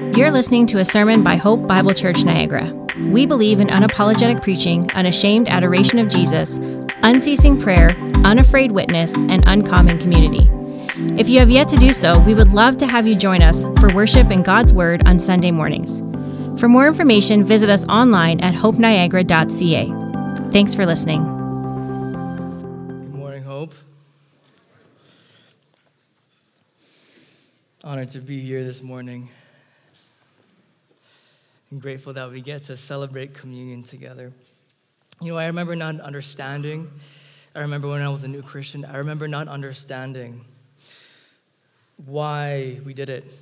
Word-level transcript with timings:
You're 0.00 0.30
listening 0.30 0.66
to 0.68 0.78
a 0.78 0.84
sermon 0.84 1.22
by 1.22 1.36
Hope 1.36 1.66
Bible 1.66 1.92
Church 1.92 2.24
Niagara. 2.24 2.72
We 3.10 3.26
believe 3.26 3.60
in 3.60 3.68
unapologetic 3.68 4.42
preaching, 4.42 4.90
unashamed 4.92 5.48
adoration 5.48 5.98
of 5.98 6.08
Jesus, 6.08 6.58
unceasing 7.02 7.60
prayer, 7.60 7.90
unafraid 8.24 8.72
witness, 8.72 9.14
and 9.14 9.44
uncommon 9.46 9.98
community. 9.98 10.50
If 11.20 11.28
you 11.28 11.38
have 11.38 11.50
yet 11.50 11.68
to 11.68 11.76
do 11.76 11.92
so, 11.92 12.18
we 12.20 12.32
would 12.32 12.48
love 12.48 12.78
to 12.78 12.86
have 12.86 13.06
you 13.06 13.14
join 13.14 13.42
us 13.42 13.62
for 13.78 13.94
worship 13.94 14.30
in 14.30 14.42
God's 14.42 14.72
Word 14.72 15.06
on 15.06 15.18
Sunday 15.18 15.50
mornings. 15.50 16.00
For 16.58 16.66
more 16.66 16.88
information, 16.88 17.44
visit 17.44 17.68
us 17.68 17.86
online 17.86 18.40
at 18.40 18.54
hopeniagara.ca. 18.54 20.50
Thanks 20.50 20.74
for 20.74 20.86
listening. 20.86 21.22
Good 21.22 23.14
morning, 23.14 23.42
Hope. 23.42 23.74
Honored 27.84 28.08
to 28.10 28.20
be 28.20 28.40
here 28.40 28.64
this 28.64 28.82
morning. 28.82 29.28
I'm 31.72 31.78
grateful 31.78 32.12
that 32.14 32.30
we 32.30 32.40
get 32.40 32.66
to 32.66 32.76
celebrate 32.76 33.32
communion 33.32 33.84
together. 33.84 34.32
You 35.20 35.32
know, 35.32 35.38
I 35.38 35.46
remember 35.46 35.76
not 35.76 36.00
understanding. 36.00 36.90
I 37.54 37.60
remember 37.60 37.88
when 37.88 38.02
I 38.02 38.08
was 38.08 38.24
a 38.24 38.28
new 38.28 38.42
Christian, 38.42 38.84
I 38.84 38.96
remember 38.96 39.28
not 39.28 39.46
understanding 39.46 40.40
why 42.06 42.80
we 42.84 42.94
did 42.94 43.08
it. 43.08 43.32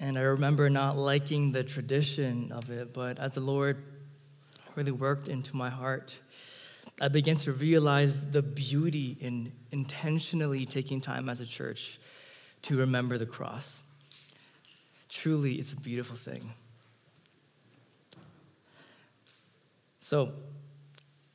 And 0.00 0.16
I 0.16 0.22
remember 0.22 0.70
not 0.70 0.96
liking 0.96 1.52
the 1.52 1.64
tradition 1.64 2.52
of 2.52 2.70
it, 2.70 2.94
but 2.94 3.18
as 3.18 3.34
the 3.34 3.40
Lord 3.40 3.82
really 4.76 4.92
worked 4.92 5.28
into 5.28 5.56
my 5.56 5.68
heart, 5.68 6.14
I 7.00 7.08
began 7.08 7.36
to 7.38 7.52
realize 7.52 8.30
the 8.30 8.42
beauty 8.42 9.16
in 9.20 9.52
intentionally 9.72 10.66
taking 10.66 11.00
time 11.00 11.28
as 11.28 11.40
a 11.40 11.46
church 11.46 11.98
to 12.62 12.78
remember 12.78 13.18
the 13.18 13.26
cross. 13.26 13.80
Truly, 15.08 15.54
it's 15.54 15.72
a 15.72 15.76
beautiful 15.76 16.16
thing. 16.16 16.52
So, 20.08 20.32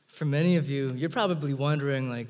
for 0.08 0.24
many 0.24 0.56
of 0.56 0.68
you, 0.68 0.92
you're 0.96 1.08
probably 1.08 1.54
wondering, 1.54 2.10
like, 2.10 2.26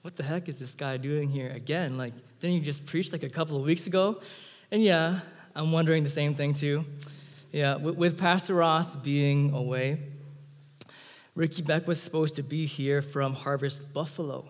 what 0.00 0.16
the 0.16 0.22
heck 0.22 0.48
is 0.48 0.58
this 0.58 0.74
guy 0.74 0.96
doing 0.96 1.28
here 1.28 1.50
again? 1.50 1.98
Like, 1.98 2.14
didn't 2.40 2.56
you 2.56 2.62
just 2.62 2.86
preach 2.86 3.12
like 3.12 3.24
a 3.24 3.28
couple 3.28 3.58
of 3.58 3.62
weeks 3.62 3.86
ago? 3.86 4.22
And 4.70 4.82
yeah, 4.82 5.20
I'm 5.54 5.72
wondering 5.72 6.02
the 6.02 6.08
same 6.08 6.34
thing 6.34 6.54
too. 6.54 6.86
Yeah, 7.52 7.76
with, 7.76 8.16
Pastor 8.16 8.54
Ross 8.54 8.94
being 8.94 9.52
away, 9.52 9.98
Ricky 11.34 11.60
Beck 11.60 11.86
was 11.86 12.00
supposed 12.00 12.36
to 12.36 12.42
be 12.42 12.64
here 12.64 13.02
from 13.02 13.34
Harvest 13.34 13.92
Buffalo. 13.92 14.46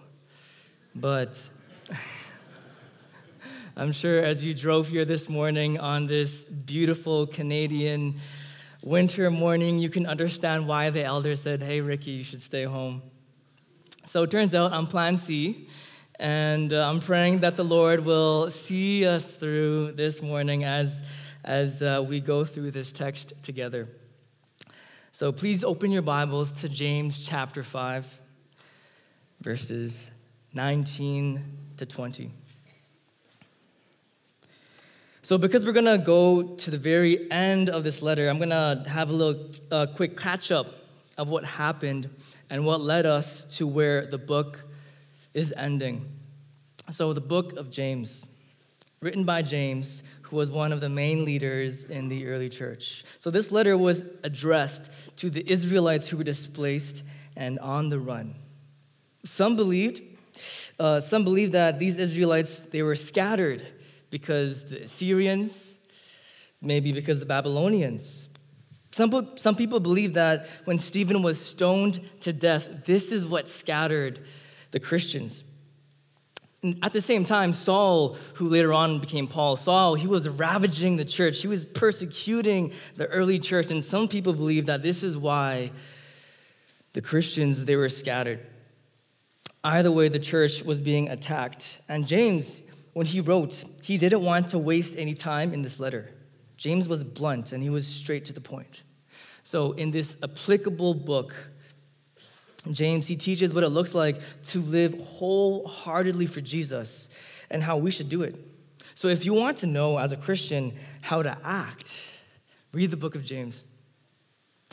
But 0.95 1.43
I'm 3.77 3.91
sure 3.91 4.23
as 4.23 4.45
you 4.45 4.55
drove 4.55 4.87
here 4.87 5.05
this 5.05 5.29
morning 5.29 5.81
on 5.81 6.07
this 6.07 6.45
beautiful 6.45 7.27
Canadian 7.27 8.21
winter 8.87 9.29
morning, 9.33 9.81
you 9.81 9.91
can 9.91 10.07
understand 10.07 10.69
why 10.69 10.91
the 10.91 11.03
elder 11.03 11.35
said, 11.35 11.61
Hey, 11.61 11.81
Ricky, 11.81 12.13
you 12.13 12.25
should 12.25 12.41
stay 12.41 12.63
home. 12.63 13.03
So 14.07 14.23
it 14.23 14.31
turns 14.31 14.55
out 14.55 14.73
I'm 14.73 14.87
plan 14.87 15.19
C, 15.19 15.67
and 16.21 16.73
uh, 16.73 16.89
I'm 16.89 17.01
praying 17.01 17.41
that 17.41 17.57
the 17.57 17.65
Lord 17.65 18.07
will 18.07 18.49
see 18.53 19.05
us 19.05 19.33
through 19.33 19.93
this 19.93 20.23
morning 20.23 20.63
as, 20.63 21.01
as 21.45 21.83
uh, 21.83 22.05
we 22.09 22.21
go 22.21 22.45
through 22.45 22.71
this 22.71 22.93
text 22.93 23.33
together. 23.43 23.89
So 25.11 25.33
please 25.33 25.65
open 25.65 25.91
your 25.91 26.03
Bibles 26.03 26.53
to 26.61 26.69
James 26.69 27.21
chapter 27.21 27.65
5, 27.65 28.21
verses 29.41 30.13
19 30.55 31.43
to 31.79 31.87
20. 31.87 32.31
So, 35.27 35.37
because 35.37 35.67
we're 35.67 35.73
going 35.73 35.87
to 35.87 35.99
go 35.99 36.55
to 36.55 36.71
the 36.71 36.79
very 36.79 37.29
end 37.33 37.69
of 37.69 37.83
this 37.83 38.01
letter, 38.01 38.29
I'm 38.29 38.39
going 38.39 38.51
to 38.51 38.85
have 38.89 39.11
a 39.11 39.13
little 39.13 39.51
uh, 39.73 39.87
quick 39.87 40.17
catch 40.17 40.53
up 40.53 40.69
of 41.19 41.27
what 41.27 41.45
happened 41.45 42.09
and 42.49 42.65
what 42.65 42.81
led 42.81 43.07
us 43.07 43.45
to 43.57 43.67
where 43.67 44.07
the 44.07 44.19
book 44.19 44.61
is 45.35 45.53
ending. 45.57 46.09
So, 46.93 47.13
the 47.13 47.21
book 47.21 47.57
of 47.57 47.73
James, 47.73 48.25
written 49.01 49.25
by 49.25 49.43
James, 49.43 50.05
who 50.23 50.37
was 50.37 50.49
one 50.49 50.73
of 50.73 50.81
the 50.81 50.89
main 50.89 51.25
leaders 51.25 51.87
in 51.87 52.09
the 52.09 52.29
early 52.29 52.49
church. 52.49 53.05
So, 53.19 53.29
this 53.29 53.51
letter 53.51 53.77
was 53.77 54.05
addressed 54.23 54.89
to 55.17 55.29
the 55.29 55.45
Israelites 55.51 56.09
who 56.09 56.19
were 56.19 56.23
displaced 56.23 57.03
and 57.35 57.59
on 57.59 57.89
the 57.89 57.99
run. 57.99 58.37
Some 59.25 59.57
believed, 59.57 60.03
uh, 60.79 61.01
some 61.01 61.25
believed 61.25 61.51
that 61.51 61.81
these 61.81 61.97
Israelites 61.97 62.61
they 62.61 62.83
were 62.83 62.95
scattered 62.95 63.67
because 64.11 64.71
the 64.71 64.83
Assyrians, 64.83 65.75
maybe 66.61 66.93
because 66.93 67.19
the 67.19 67.27
Babylonians. 67.27 68.29
Some, 68.93 69.37
some 69.37 69.57
people 69.57 69.81
believe 69.81 70.15
that 70.15 70.47
when 70.65 70.79
Stephen 70.79 71.23
was 71.23 71.41
stoned 71.41 72.01
to 72.21 72.33
death, 72.33 72.69
this 72.87 73.13
is 73.13 73.25
what 73.25 73.49
scattered 73.49 74.25
the 74.71 74.81
Christians. 74.81 75.45
And 76.63 76.79
at 76.83 76.93
the 76.93 77.03
same 77.03 77.25
time, 77.25 77.53
Saul, 77.53 78.17
who 78.35 78.49
later 78.49 78.73
on 78.73 78.99
became 78.99 79.29
Paul, 79.29 79.57
Saul, 79.57 79.95
he 79.95 80.07
was 80.07 80.29
ravaging 80.29 80.97
the 80.97 81.05
church. 81.05 81.43
He 81.43 81.49
was 81.49 81.65
persecuting 81.65 82.73
the 82.97 83.07
early 83.09 83.39
church. 83.39 83.71
And 83.71 83.85
some 83.85 84.09
people 84.09 84.33
believe 84.33 84.67
that 84.67 84.83
this 84.83 85.03
is 85.03 85.17
why 85.17 85.71
the 86.95 87.03
Christians, 87.03 87.67
they 87.67 87.77
were 87.77 87.91
scattered. 87.91 88.41
Either 89.63 89.93
way, 89.93 90.09
the 90.09 90.19
church 90.19 90.63
was 90.63 90.81
being 90.81 91.09
attacked. 91.11 91.81
And 91.89 92.07
James, 92.07 92.63
when 92.97 93.05
he 93.05 93.21
wrote, 93.21 93.63
he 93.83 93.99
didn't 93.99 94.23
want 94.23 94.49
to 94.49 94.59
waste 94.59 94.95
any 94.97 95.13
time 95.13 95.53
in 95.53 95.61
this 95.61 95.79
letter. 95.79 96.09
James 96.57 96.89
was 96.89 97.05
blunt 97.05 97.53
and 97.53 97.63
he 97.63 97.69
was 97.69 97.87
straight 97.87 98.25
to 98.25 98.33
the 98.33 98.41
point. 98.41 98.85
So, 99.43 99.73
in 99.73 99.91
this 99.91 100.17
applicable 100.23 100.95
book, 100.95 101.35
James, 102.73 103.07
he 103.07 103.15
teaches 103.15 103.53
what 103.53 103.65
it 103.65 103.69
looks 103.69 103.95
like 103.95 104.17
to 104.45 104.63
live 104.63 104.99
wholeheartedly 104.99 106.25
for 106.25 106.41
Jesus 106.41 107.11
and 107.51 107.63
how 107.63 107.77
we 107.77 107.91
should 107.91 108.09
do 108.09 108.23
it. 108.23 108.35
So, 108.95 109.09
if 109.09 109.27
you 109.27 109.35
want 109.35 109.59
to 109.59 109.67
know 109.67 109.99
as 109.99 110.13
a 110.13 110.17
Christian 110.17 110.73
how 111.03 111.23
to 111.23 111.37
act, 111.45 112.01
read 112.73 112.91
the 112.91 112.97
book 112.97 113.15
of 113.15 113.27
James. 113.27 113.63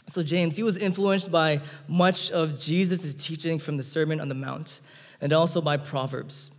So, 0.07 0.23
James, 0.23 0.55
he 0.55 0.63
was 0.63 0.77
influenced 0.77 1.29
by 1.29 1.59
much 1.89 2.31
of 2.31 2.57
Jesus' 2.57 3.15
teaching 3.15 3.59
from 3.59 3.75
the 3.75 3.83
Sermon 3.83 4.21
on 4.21 4.29
the 4.29 4.35
Mount 4.35 4.79
and 5.19 5.33
also 5.33 5.59
by 5.59 5.75
Proverbs. 5.75 6.51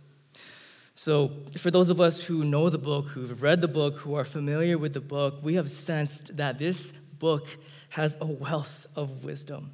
So, 0.97 1.31
for 1.57 1.71
those 1.71 1.89
of 1.89 1.99
us 1.99 2.23
who 2.23 2.45
know 2.45 2.69
the 2.69 2.77
book, 2.77 3.09
who've 3.09 3.41
read 3.41 3.59
the 3.59 3.67
book, 3.67 3.97
who 3.97 4.15
are 4.15 4.23
familiar 4.23 4.77
with 4.77 4.93
the 4.93 5.01
book, 5.01 5.39
we 5.43 5.55
have 5.55 5.69
sensed 5.69 6.37
that 6.37 6.57
this 6.57 6.93
book 7.19 7.47
has 7.89 8.17
a 8.21 8.25
wealth 8.25 8.87
of 8.95 9.25
wisdom. 9.25 9.71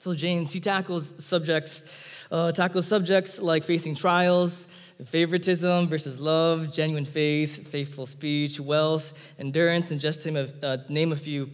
So, 0.00 0.14
James, 0.14 0.50
he 0.50 0.58
tackles 0.58 1.14
subjects, 1.18 1.84
uh, 2.32 2.50
tackles 2.50 2.88
subjects 2.88 3.40
like 3.40 3.62
facing 3.62 3.94
trials, 3.94 4.66
favoritism 5.06 5.86
versus 5.86 6.20
love, 6.20 6.72
genuine 6.72 7.04
faith, 7.04 7.68
faithful 7.68 8.06
speech, 8.06 8.58
wealth, 8.58 9.12
endurance, 9.38 9.92
and 9.92 10.00
just 10.00 10.22
to 10.22 10.52
uh, 10.64 10.78
name 10.88 11.12
a 11.12 11.16
few. 11.16 11.48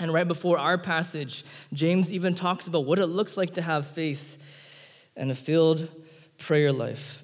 And 0.00 0.12
right 0.12 0.26
before 0.26 0.58
our 0.58 0.78
passage, 0.78 1.44
James 1.72 2.12
even 2.12 2.34
talks 2.34 2.66
about 2.66 2.84
what 2.84 2.98
it 2.98 3.06
looks 3.06 3.36
like 3.36 3.54
to 3.54 3.62
have 3.62 3.86
faith 3.86 4.38
and 5.16 5.30
a 5.30 5.36
filled 5.36 5.88
prayer 6.38 6.72
life. 6.72 7.23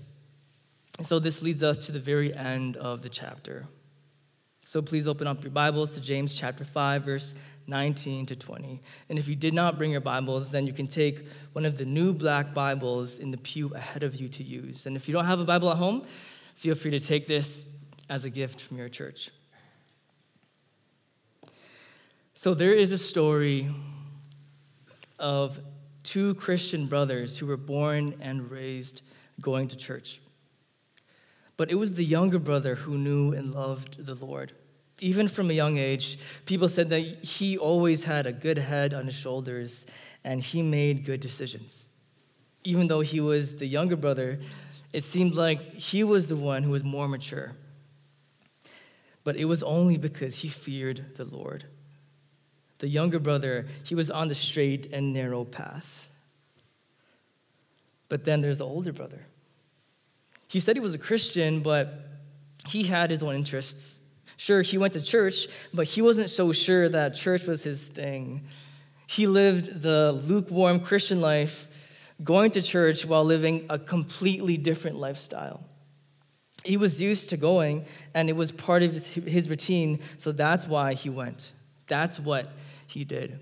So 1.03 1.19
this 1.19 1.43
leads 1.43 1.63
us 1.63 1.79
to 1.87 1.93
the 1.93 1.99
very 1.99 2.35
end 2.35 2.77
of 2.77 3.03
the 3.03 3.09
chapter. 3.09 3.65
So 4.61 4.83
please 4.83 5.09
open 5.09 5.27
up 5.27 5.43
your 5.43 5.51
Bibles 5.51 5.95
to 5.95 6.01
James 6.01 6.35
chapter 6.35 6.65
5, 6.65 7.05
verse 7.05 7.35
19 7.67 8.27
to 8.27 8.37
20. 8.37 8.83
And 9.09 9.19
if 9.19 9.27
you 9.27 9.35
did 9.35 9.55
not 9.55 9.79
bring 9.79 9.91
your 9.91 10.03
Bibles, 10.03 10.51
then 10.51 10.67
you 10.67 10.73
can 10.73 10.87
take 10.87 11.27
one 11.53 11.65
of 11.65 11.79
the 11.79 11.85
new 11.85 12.13
black 12.13 12.53
Bibles 12.53 13.19
in 13.19 13.31
the 13.31 13.39
pew 13.39 13.75
ahead 13.75 14.03
of 14.03 14.15
you 14.15 14.29
to 14.29 14.43
use. 14.43 14.87
And 14.87 14.95
if 14.95 15.09
you 15.09 15.15
don't 15.15 15.25
have 15.25 15.41
a 15.41 15.45
Bible 15.45 15.71
at 15.71 15.79
home, 15.79 16.05
feel 16.55 16.75
free 16.75 16.91
to 16.91 17.01
take 17.01 17.27
this 17.27 17.65
as 18.11 18.25
a 18.25 18.31
gift 18.31 18.61
from 18.61 18.77
your 18.77 18.89
church. 18.89 19.31
So 22.35 22.55
there 22.55 22.75
is 22.75 22.93
a 22.93 22.99
story 22.99 23.69
of 25.19 25.59
two 26.03 26.35
Christian 26.35 26.87
brothers 26.87 27.39
who 27.39 27.47
were 27.47 27.57
born 27.57 28.15
and 28.21 28.51
raised 28.51 29.03
going 29.41 29.69
to 29.69 29.77
church. 29.77 30.21
But 31.61 31.71
it 31.71 31.75
was 31.75 31.93
the 31.93 32.03
younger 32.03 32.39
brother 32.39 32.75
who 32.75 32.97
knew 32.97 33.35
and 33.35 33.53
loved 33.53 34.07
the 34.07 34.15
Lord. 34.15 34.53
Even 35.01 35.29
from 35.29 35.51
a 35.51 35.53
young 35.53 35.77
age, 35.77 36.19
people 36.47 36.71
said 36.71 36.89
that 36.89 37.01
he 37.01 37.59
always 37.59 38.03
had 38.03 38.27
a 38.27 38.33
good 38.33 38.57
head 38.57 38.95
on 38.95 39.05
his 39.05 39.15
shoulders 39.15 39.85
and 40.25 40.43
he 40.43 40.63
made 40.63 41.05
good 41.05 41.21
decisions. 41.21 41.85
Even 42.65 42.89
though 42.89 43.03
he 43.03 43.21
was 43.21 43.59
the 43.59 43.67
younger 43.67 43.97
brother, 43.97 44.41
it 44.95 45.05
seemed 45.05 45.35
like 45.35 45.75
he 45.75 46.03
was 46.03 46.29
the 46.29 46.37
one 46.37 46.63
who 46.63 46.71
was 46.71 46.83
more 46.83 47.09
mature. 47.09 47.53
But 49.23 49.37
it 49.37 49.45
was 49.45 49.63
only 49.63 49.99
because 49.99 50.39
he 50.39 50.49
feared 50.49 51.15
the 51.19 51.27
Lord. 51.27 51.67
The 52.79 52.89
younger 52.89 53.19
brother, 53.19 53.67
he 53.83 53.95
was 53.95 54.11
on 54.11 54.29
the 54.29 54.35
straight 54.35 54.91
and 54.95 55.13
narrow 55.13 55.45
path. 55.45 56.09
But 58.09 58.25
then 58.25 58.41
there's 58.41 58.57
the 58.57 58.67
older 58.67 58.95
brother 58.95 59.27
he 60.51 60.59
said 60.59 60.75
he 60.75 60.81
was 60.81 60.95
a 60.95 60.99
Christian, 60.99 61.61
but 61.61 61.95
he 62.67 62.83
had 62.83 63.11
his 63.11 63.23
own 63.23 63.37
interests. 63.37 64.01
Sure, 64.37 64.63
he 64.63 64.79
went 64.79 64.95
to 64.95 65.01
church, 65.01 65.47
but 65.73 65.87
he 65.87 66.03
wasn't 66.03 66.29
so 66.29 66.51
sure 66.51 66.89
that 66.89 67.15
church 67.15 67.47
was 67.47 67.63
his 67.63 67.81
thing. 67.81 68.49
He 69.07 69.29
lived 69.29 69.81
the 69.81 70.11
lukewarm 70.11 70.81
Christian 70.81 71.21
life, 71.21 71.69
going 72.25 72.51
to 72.53 72.63
church 72.63 73.07
while 73.07 73.25
living 73.25 73.67
a 73.71 73.79
completely 73.79 74.57
different 74.57 74.97
lifestyle. 74.97 75.63
He 76.65 76.77
was 76.77 77.01
used 77.01 77.31
to 77.31 77.37
going, 77.37 77.85
and 78.13 78.29
it 78.29 78.35
was 78.35 78.51
part 78.51 78.83
of 78.83 79.07
his 79.07 79.49
routine, 79.49 80.01
so 80.19 80.33
that's 80.33 80.67
why 80.67 80.95
he 80.95 81.11
went. 81.11 81.53
That's 81.87 82.19
what 82.19 82.49
he 82.89 83.05
did. 83.05 83.39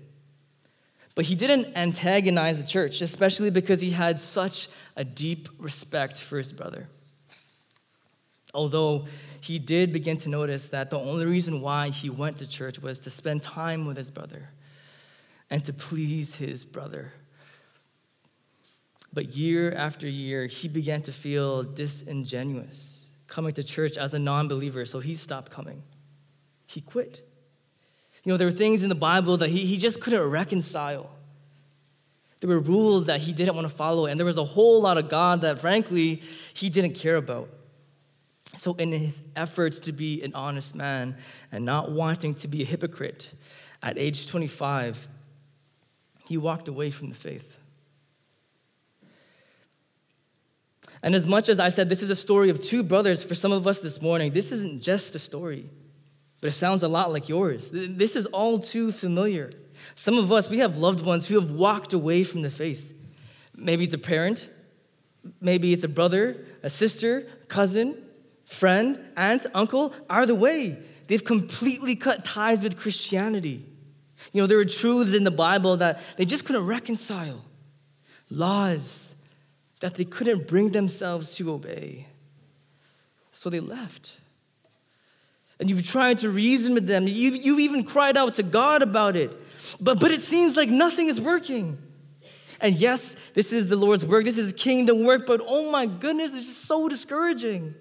But 1.15 1.25
he 1.25 1.33
didn't 1.33 1.75
antagonize 1.75 2.57
the 2.57 2.67
church, 2.67 3.01
especially 3.01 3.49
because 3.49 3.81
he 3.81 3.89
had 3.89 4.19
such 4.19 4.69
a 4.95 5.03
deep 5.03 5.49
respect 5.57 6.19
for 6.19 6.37
his 6.37 6.51
brother. 6.51 6.87
Although 8.53 9.05
he 9.41 9.59
did 9.59 9.93
begin 9.93 10.17
to 10.19 10.29
notice 10.29 10.67
that 10.69 10.89
the 10.89 10.99
only 10.99 11.25
reason 11.25 11.61
why 11.61 11.89
he 11.89 12.09
went 12.09 12.39
to 12.39 12.47
church 12.47 12.79
was 12.79 12.99
to 12.99 13.09
spend 13.09 13.43
time 13.43 13.85
with 13.85 13.97
his 13.97 14.09
brother 14.09 14.49
and 15.49 15.63
to 15.65 15.73
please 15.73 16.35
his 16.35 16.65
brother. 16.65 17.13
But 19.13 19.35
year 19.35 19.71
after 19.71 20.07
year, 20.07 20.47
he 20.47 20.67
began 20.67 21.01
to 21.03 21.11
feel 21.11 21.63
disingenuous 21.63 23.07
coming 23.27 23.53
to 23.53 23.63
church 23.63 23.97
as 23.97 24.13
a 24.13 24.19
non 24.19 24.47
believer, 24.47 24.85
so 24.85 24.99
he 24.99 25.15
stopped 25.15 25.51
coming. 25.51 25.83
He 26.65 26.81
quit. 26.81 27.27
You 28.23 28.31
know, 28.31 28.37
there 28.37 28.47
were 28.47 28.51
things 28.51 28.83
in 28.83 28.89
the 28.89 28.95
Bible 28.95 29.37
that 29.37 29.49
he, 29.49 29.65
he 29.65 29.77
just 29.77 30.01
couldn't 30.01 30.21
reconcile. 30.21 31.09
There 32.41 32.49
were 32.49 32.59
rules 32.59 33.05
that 33.05 33.21
he 33.21 33.33
didn't 33.33 33.55
want 33.55 33.69
to 33.69 33.73
follow, 33.73 34.05
and 34.05 34.19
there 34.19 34.25
was 34.25 34.37
a 34.37 34.43
whole 34.43 34.81
lot 34.81 34.97
of 34.97 35.09
God 35.09 35.41
that, 35.41 35.59
frankly, 35.59 36.21
he 36.53 36.69
didn't 36.69 36.93
care 36.93 37.15
about. 37.15 37.49
So, 38.55 38.73
in 38.73 38.91
his 38.91 39.21
efforts 39.35 39.79
to 39.81 39.91
be 39.91 40.23
an 40.23 40.33
honest 40.33 40.73
man 40.73 41.15
and 41.51 41.65
not 41.65 41.91
wanting 41.91 42.33
to 42.35 42.47
be 42.47 42.63
a 42.63 42.65
hypocrite, 42.65 43.31
at 43.81 43.97
age 43.97 44.27
25, 44.27 45.07
he 46.27 46.37
walked 46.37 46.67
away 46.67 46.89
from 46.89 47.09
the 47.09 47.15
faith. 47.15 47.57
And 51.01 51.15
as 51.15 51.25
much 51.25 51.47
as 51.47 51.59
I 51.59 51.69
said 51.69 51.87
this 51.89 52.01
is 52.01 52.09
a 52.09 52.15
story 52.15 52.49
of 52.49 52.61
two 52.61 52.83
brothers 52.83 53.23
for 53.23 53.35
some 53.35 53.51
of 53.51 53.67
us 53.67 53.79
this 53.79 54.01
morning, 54.01 54.31
this 54.31 54.51
isn't 54.51 54.81
just 54.81 55.15
a 55.15 55.19
story, 55.19 55.69
but 56.41 56.49
it 56.49 56.53
sounds 56.53 56.83
a 56.83 56.87
lot 56.87 57.11
like 57.11 57.29
yours. 57.29 57.69
This 57.71 58.15
is 58.15 58.25
all 58.27 58.59
too 58.59 58.91
familiar. 58.91 59.51
Some 59.95 60.17
of 60.17 60.31
us, 60.31 60.49
we 60.49 60.59
have 60.59 60.77
loved 60.77 61.05
ones 61.05 61.27
who 61.27 61.39
have 61.39 61.51
walked 61.51 61.93
away 61.93 62.23
from 62.23 62.41
the 62.41 62.51
faith. 62.51 62.93
Maybe 63.55 63.85
it's 63.85 63.93
a 63.93 63.99
parent, 63.99 64.49
maybe 65.39 65.71
it's 65.71 65.83
a 65.83 65.89
brother, 65.89 66.45
a 66.63 66.69
sister, 66.69 67.27
cousin, 67.47 67.95
friend, 68.49 68.99
aunt, 69.15 69.45
uncle, 69.53 69.93
are 70.09 70.25
the 70.25 70.33
way, 70.33 70.77
they've 71.07 71.23
completely 71.23 71.95
cut 71.95 72.25
ties 72.25 72.61
with 72.61 72.77
Christianity. 72.77 73.63
You 74.33 74.41
know, 74.41 74.47
there 74.47 74.57
are 74.57 74.65
truths 74.65 75.13
in 75.13 75.23
the 75.23 75.31
Bible 75.31 75.77
that 75.77 76.01
they 76.17 76.25
just 76.25 76.45
couldn't 76.45 76.65
reconcile, 76.65 77.45
laws 78.29 79.13
that 79.81 79.95
they 79.95 80.03
couldn't 80.03 80.47
bring 80.47 80.71
themselves 80.71 81.35
to 81.35 81.51
obey. 81.51 82.07
So 83.31 83.49
they 83.51 83.59
left. 83.59 84.17
And 85.59 85.69
you've 85.69 85.85
tried 85.85 86.17
to 86.19 86.29
reason 86.29 86.73
with 86.73 86.87
them. 86.87 87.07
You've, 87.07 87.35
you've 87.35 87.59
even 87.59 87.83
cried 87.83 88.17
out 88.17 88.35
to 88.35 88.43
God 88.43 88.81
about 88.81 89.15
it. 89.15 89.31
But, 89.79 89.99
but 89.99 90.11
it 90.11 90.21
seems 90.21 90.55
like 90.55 90.69
nothing 90.69 91.07
is 91.07 91.21
working. 91.21 91.77
And 92.59 92.75
yes, 92.75 93.15
this 93.35 93.53
is 93.53 93.67
the 93.67 93.75
Lord's 93.75 94.05
work, 94.05 94.25
this 94.25 94.37
is 94.39 94.51
kingdom 94.53 95.03
work, 95.05 95.27
but 95.27 95.39
oh 95.45 95.71
my 95.71 95.85
goodness, 95.85 96.33
it's 96.33 96.47
just 96.47 96.65
so 96.65 96.89
discouraging. 96.89 97.75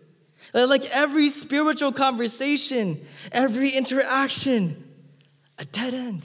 Like 0.55 0.85
every 0.87 1.31
spiritual 1.31 1.93
conversation, 1.93 3.07
every 3.33 3.71
interaction, 3.71 4.85
a 5.59 5.65
dead 5.65 5.95
end. 5.95 6.25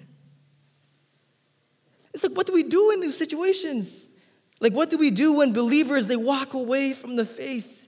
It's 2.14 2.24
like, 2.24 2.34
what 2.34 2.48
do 2.48 2.54
we 2.54 2.64
do 2.64 2.92
in 2.92 3.02
these 3.02 3.18
situations? 3.18 4.08
Like, 4.60 4.74
what 4.74 4.90
do 4.90 4.98
we 4.98 5.12
do 5.12 5.34
when 5.34 5.52
believers 5.52 6.08
they 6.08 6.16
walk 6.16 6.54
away 6.54 6.94
from 6.94 7.16
the 7.16 7.26
faith? 7.26 7.88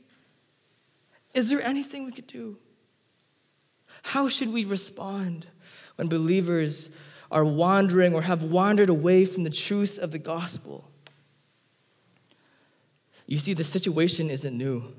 Is 1.34 1.50
there 1.50 1.62
anything 1.62 2.06
we 2.06 2.12
could 2.12 2.28
do? 2.28 2.58
How 4.02 4.28
should 4.28 4.52
we 4.52 4.66
respond 4.66 5.46
when 5.96 6.10
believers 6.10 6.90
are 7.32 7.46
wandering 7.46 8.14
or 8.14 8.22
have 8.22 8.44
wandered 8.44 8.90
away 8.90 9.26
from 9.26 9.44
the 9.44 9.50
truth 9.50 9.98
of 9.98 10.12
the 10.12 10.20
gospel? 10.20 10.90
You 13.26 13.38
see, 13.38 13.54
the 13.54 13.64
situation 13.64 14.30
isn't 14.30 14.58
new. 14.58 14.94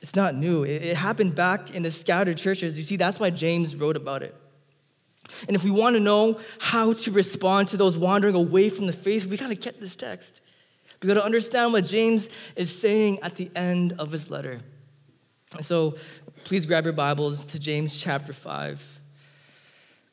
It's 0.00 0.14
not 0.14 0.34
new. 0.34 0.64
It, 0.64 0.96
happened 0.96 1.34
back 1.34 1.74
in 1.74 1.82
the 1.82 1.90
scattered 1.90 2.36
churches. 2.36 2.78
You 2.78 2.84
see, 2.84 2.96
that's 2.96 3.18
why 3.18 3.30
James 3.30 3.74
wrote 3.74 3.96
about 3.96 4.22
it. 4.22 4.34
And 5.46 5.56
if 5.56 5.64
we 5.64 5.70
want 5.70 5.94
to 5.94 6.00
know 6.00 6.38
how 6.58 6.92
to 6.92 7.10
respond 7.10 7.68
to 7.68 7.76
those 7.76 7.98
wandering 7.98 8.34
away 8.34 8.70
from 8.70 8.86
the 8.86 8.92
faith, 8.92 9.26
we 9.26 9.36
got 9.36 9.48
to 9.48 9.54
get 9.54 9.80
this 9.80 9.96
text. 9.96 10.40
We 11.02 11.06
got 11.06 11.14
to 11.14 11.24
understand 11.24 11.72
what 11.72 11.84
James 11.84 12.28
is 12.56 12.76
saying 12.76 13.20
at 13.22 13.36
the 13.36 13.50
end 13.54 13.94
of 13.98 14.10
his 14.10 14.30
letter. 14.30 14.60
So 15.60 15.96
please 16.44 16.66
grab 16.66 16.84
your 16.84 16.92
Bibles 16.92 17.44
to 17.46 17.58
James 17.58 17.96
chapter 17.96 18.32
5, 18.32 19.00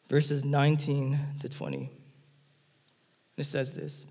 verses 0.09 0.45
19 0.45 1.19
to 1.41 1.49
20. 1.49 1.89
It 3.37 3.43
says 3.45 3.73
this 3.73 4.05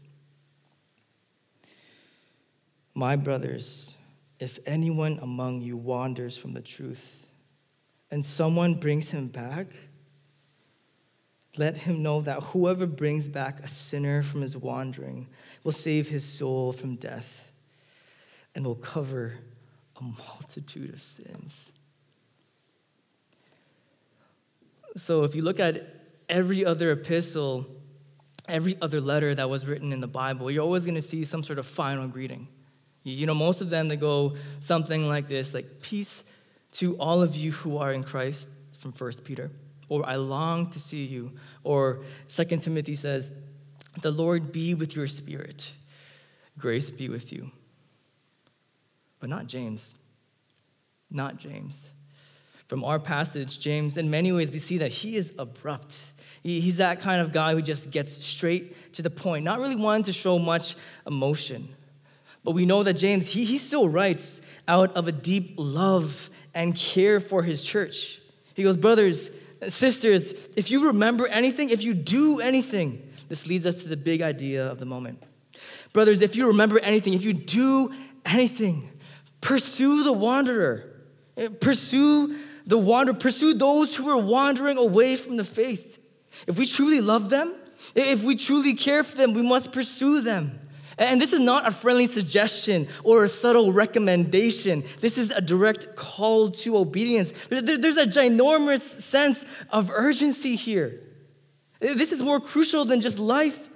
My 2.94 3.16
brothers, 3.16 3.94
if 4.40 4.58
anyone 4.66 5.18
among 5.22 5.60
you 5.60 5.76
wanders 5.76 6.36
from 6.36 6.52
the 6.52 6.60
truth 6.60 7.24
and 8.10 8.24
someone 8.24 8.74
brings 8.74 9.10
him 9.10 9.28
back, 9.28 9.68
let 11.56 11.76
him 11.76 12.02
know 12.02 12.20
that 12.22 12.42
whoever 12.42 12.86
brings 12.86 13.28
back 13.28 13.60
a 13.60 13.68
sinner 13.68 14.22
from 14.22 14.40
his 14.40 14.56
wandering 14.56 15.28
will 15.62 15.72
save 15.72 16.08
his 16.08 16.24
soul 16.24 16.72
from 16.72 16.96
death 16.96 17.52
and 18.54 18.66
will 18.66 18.74
cover 18.74 19.34
a 20.00 20.02
multitude 20.02 20.92
of 20.92 21.00
sins. 21.00 21.70
So 24.96 25.24
if 25.24 25.34
you 25.34 25.42
look 25.42 25.60
at 25.60 25.86
every 26.28 26.64
other 26.64 26.92
epistle, 26.92 27.66
every 28.48 28.76
other 28.80 29.00
letter 29.00 29.34
that 29.34 29.48
was 29.48 29.66
written 29.66 29.92
in 29.92 30.00
the 30.00 30.06
Bible, 30.06 30.50
you're 30.50 30.62
always 30.62 30.84
going 30.84 30.94
to 30.96 31.02
see 31.02 31.24
some 31.24 31.42
sort 31.42 31.58
of 31.58 31.66
final 31.66 32.06
greeting. 32.08 32.48
You 33.04 33.26
know, 33.26 33.34
most 33.34 33.60
of 33.60 33.70
them, 33.70 33.88
they 33.88 33.96
go 33.96 34.34
something 34.60 35.06
like 35.06 35.28
this, 35.28 35.52
like, 35.54 35.80
peace 35.82 36.24
to 36.72 36.96
all 36.96 37.22
of 37.22 37.36
you 37.36 37.52
who 37.52 37.76
are 37.76 37.92
in 37.92 38.02
Christ, 38.02 38.48
from 38.78 38.92
1 38.92 39.12
Peter, 39.24 39.50
or 39.88 40.04
I 40.06 40.16
long 40.16 40.70
to 40.70 40.80
see 40.80 41.04
you, 41.04 41.32
or 41.62 42.00
2 42.28 42.44
Timothy 42.58 42.94
says, 42.94 43.32
the 44.00 44.10
Lord 44.10 44.50
be 44.50 44.74
with 44.74 44.96
your 44.96 45.06
spirit, 45.06 45.70
grace 46.58 46.90
be 46.90 47.08
with 47.08 47.32
you. 47.32 47.50
But 49.20 49.28
not 49.28 49.46
James. 49.46 49.94
Not 51.10 51.36
James. 51.36 51.88
From 52.66 52.82
our 52.82 52.98
passage, 52.98 53.60
James, 53.60 53.96
in 53.98 54.10
many 54.10 54.32
ways, 54.32 54.50
we 54.50 54.58
see 54.58 54.78
that 54.78 54.90
he 54.90 55.16
is 55.16 55.34
abrupt. 55.38 55.94
He's 56.42 56.78
that 56.78 57.00
kind 57.00 57.20
of 57.20 57.32
guy 57.32 57.52
who 57.52 57.62
just 57.62 57.90
gets 57.90 58.24
straight 58.24 58.94
to 58.94 59.02
the 59.02 59.10
point, 59.10 59.44
not 59.44 59.60
really 59.60 59.76
wanting 59.76 60.04
to 60.04 60.12
show 60.12 60.38
much 60.38 60.74
emotion. 61.06 61.68
But 62.44 62.52
we 62.52 62.66
know 62.66 62.82
that 62.82 62.94
James, 62.94 63.30
he, 63.30 63.44
he 63.44 63.58
still 63.58 63.88
writes 63.88 64.40
out 64.68 64.94
of 64.96 65.08
a 65.08 65.12
deep 65.12 65.54
love 65.56 66.30
and 66.54 66.76
care 66.76 67.18
for 67.18 67.42
his 67.42 67.64
church. 67.64 68.20
He 68.54 68.62
goes, 68.62 68.76
Brothers, 68.76 69.30
sisters, 69.68 70.48
if 70.56 70.70
you 70.70 70.86
remember 70.88 71.26
anything, 71.26 71.70
if 71.70 71.82
you 71.82 71.94
do 71.94 72.40
anything, 72.40 73.10
this 73.28 73.46
leads 73.46 73.66
us 73.66 73.82
to 73.82 73.88
the 73.88 73.96
big 73.96 74.20
idea 74.20 74.70
of 74.70 74.78
the 74.78 74.84
moment. 74.84 75.22
Brothers, 75.92 76.20
if 76.20 76.36
you 76.36 76.48
remember 76.48 76.78
anything, 76.80 77.14
if 77.14 77.24
you 77.24 77.32
do 77.32 77.94
anything, 78.26 78.90
pursue 79.40 80.04
the 80.04 80.12
wanderer. 80.12 80.90
Pursue 81.60 82.36
the 82.66 82.78
wanderer. 82.78 83.14
Pursue 83.14 83.54
those 83.54 83.94
who 83.94 84.08
are 84.08 84.18
wandering 84.18 84.76
away 84.76 85.16
from 85.16 85.36
the 85.36 85.44
faith. 85.44 85.98
If 86.46 86.58
we 86.58 86.66
truly 86.66 87.00
love 87.00 87.30
them, 87.30 87.54
if 87.94 88.22
we 88.22 88.36
truly 88.36 88.74
care 88.74 89.02
for 89.02 89.16
them, 89.16 89.34
we 89.34 89.42
must 89.42 89.72
pursue 89.72 90.20
them. 90.20 90.60
And 90.98 91.20
this 91.20 91.32
is 91.32 91.40
not 91.40 91.66
a 91.66 91.70
friendly 91.70 92.06
suggestion 92.06 92.88
or 93.02 93.24
a 93.24 93.28
subtle 93.28 93.72
recommendation. 93.72 94.84
This 95.00 95.18
is 95.18 95.30
a 95.30 95.40
direct 95.40 95.96
call 95.96 96.50
to 96.52 96.76
obedience. 96.76 97.32
There's 97.48 97.96
a 97.96 98.06
ginormous 98.06 98.80
sense 98.80 99.44
of 99.70 99.90
urgency 99.90 100.56
here. 100.56 101.00
This 101.80 102.12
is 102.12 102.22
more 102.22 102.40
crucial 102.40 102.84
than 102.84 103.00
just 103.00 103.18
life 103.18 103.68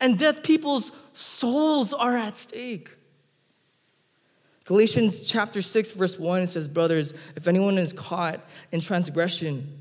and 0.00 0.18
death. 0.18 0.42
People's 0.42 0.90
souls 1.12 1.92
are 1.92 2.16
at 2.16 2.36
stake. 2.36 2.90
Galatians 4.64 5.24
chapter 5.24 5.60
6, 5.60 5.92
verse 5.92 6.18
1 6.18 6.46
says, 6.46 6.68
Brothers, 6.68 7.12
if 7.36 7.46
anyone 7.46 7.76
is 7.76 7.92
caught 7.92 8.40
in 8.72 8.80
transgression, 8.80 9.78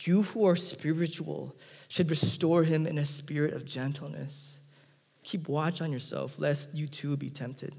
you 0.00 0.22
who 0.22 0.46
are 0.46 0.54
spiritual 0.54 1.56
should 1.88 2.08
restore 2.08 2.62
him 2.62 2.86
in 2.86 2.98
a 2.98 3.04
spirit 3.04 3.52
of 3.52 3.64
gentleness. 3.64 4.55
Keep 5.26 5.48
watch 5.48 5.80
on 5.82 5.90
yourself, 5.90 6.38
lest 6.38 6.72
you 6.72 6.86
too 6.86 7.16
be 7.16 7.30
tempted. 7.30 7.74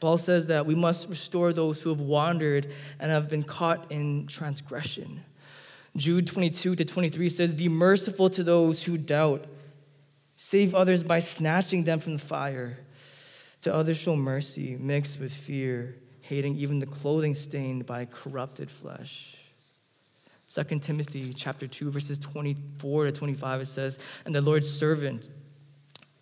Paul 0.00 0.18
says 0.18 0.48
that 0.48 0.66
we 0.66 0.74
must 0.74 1.08
restore 1.08 1.54
those 1.54 1.80
who 1.80 1.88
have 1.88 2.00
wandered 2.00 2.70
and 3.00 3.10
have 3.10 3.30
been 3.30 3.42
caught 3.42 3.90
in 3.90 4.26
transgression. 4.26 5.24
Jude 5.96 6.26
22 6.26 6.76
to 6.76 6.84
23 6.84 7.30
says, 7.30 7.54
Be 7.54 7.70
merciful 7.70 8.28
to 8.28 8.44
those 8.44 8.82
who 8.84 8.98
doubt, 8.98 9.46
save 10.36 10.74
others 10.74 11.02
by 11.02 11.20
snatching 11.20 11.84
them 11.84 12.00
from 12.00 12.12
the 12.12 12.18
fire. 12.18 12.76
To 13.62 13.74
others, 13.74 13.96
show 13.96 14.14
mercy 14.14 14.76
mixed 14.78 15.18
with 15.18 15.32
fear, 15.32 15.96
hating 16.20 16.56
even 16.56 16.80
the 16.80 16.86
clothing 16.86 17.34
stained 17.34 17.86
by 17.86 18.04
corrupted 18.04 18.70
flesh. 18.70 19.38
2 20.54 20.80
Timothy 20.80 21.32
chapter 21.32 21.66
2 21.66 21.90
verses 21.90 22.18
24 22.18 23.06
to 23.06 23.12
25 23.12 23.62
it 23.62 23.66
says, 23.66 23.98
"And 24.26 24.34
the 24.34 24.42
Lord's 24.42 24.70
servant 24.70 25.30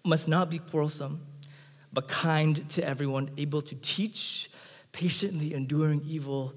must 0.07 0.29
not 0.29 0.51
be 0.51 0.59
quarrelsome, 0.59 1.21
but 1.93 2.09
kind 2.09 2.69
to 2.71 2.87
everyone, 2.87 3.31
able 3.37 3.63
to 3.63 3.75
teach, 3.77 4.51
patiently 4.93 5.55
enduring 5.55 6.03
evil, 6.07 6.55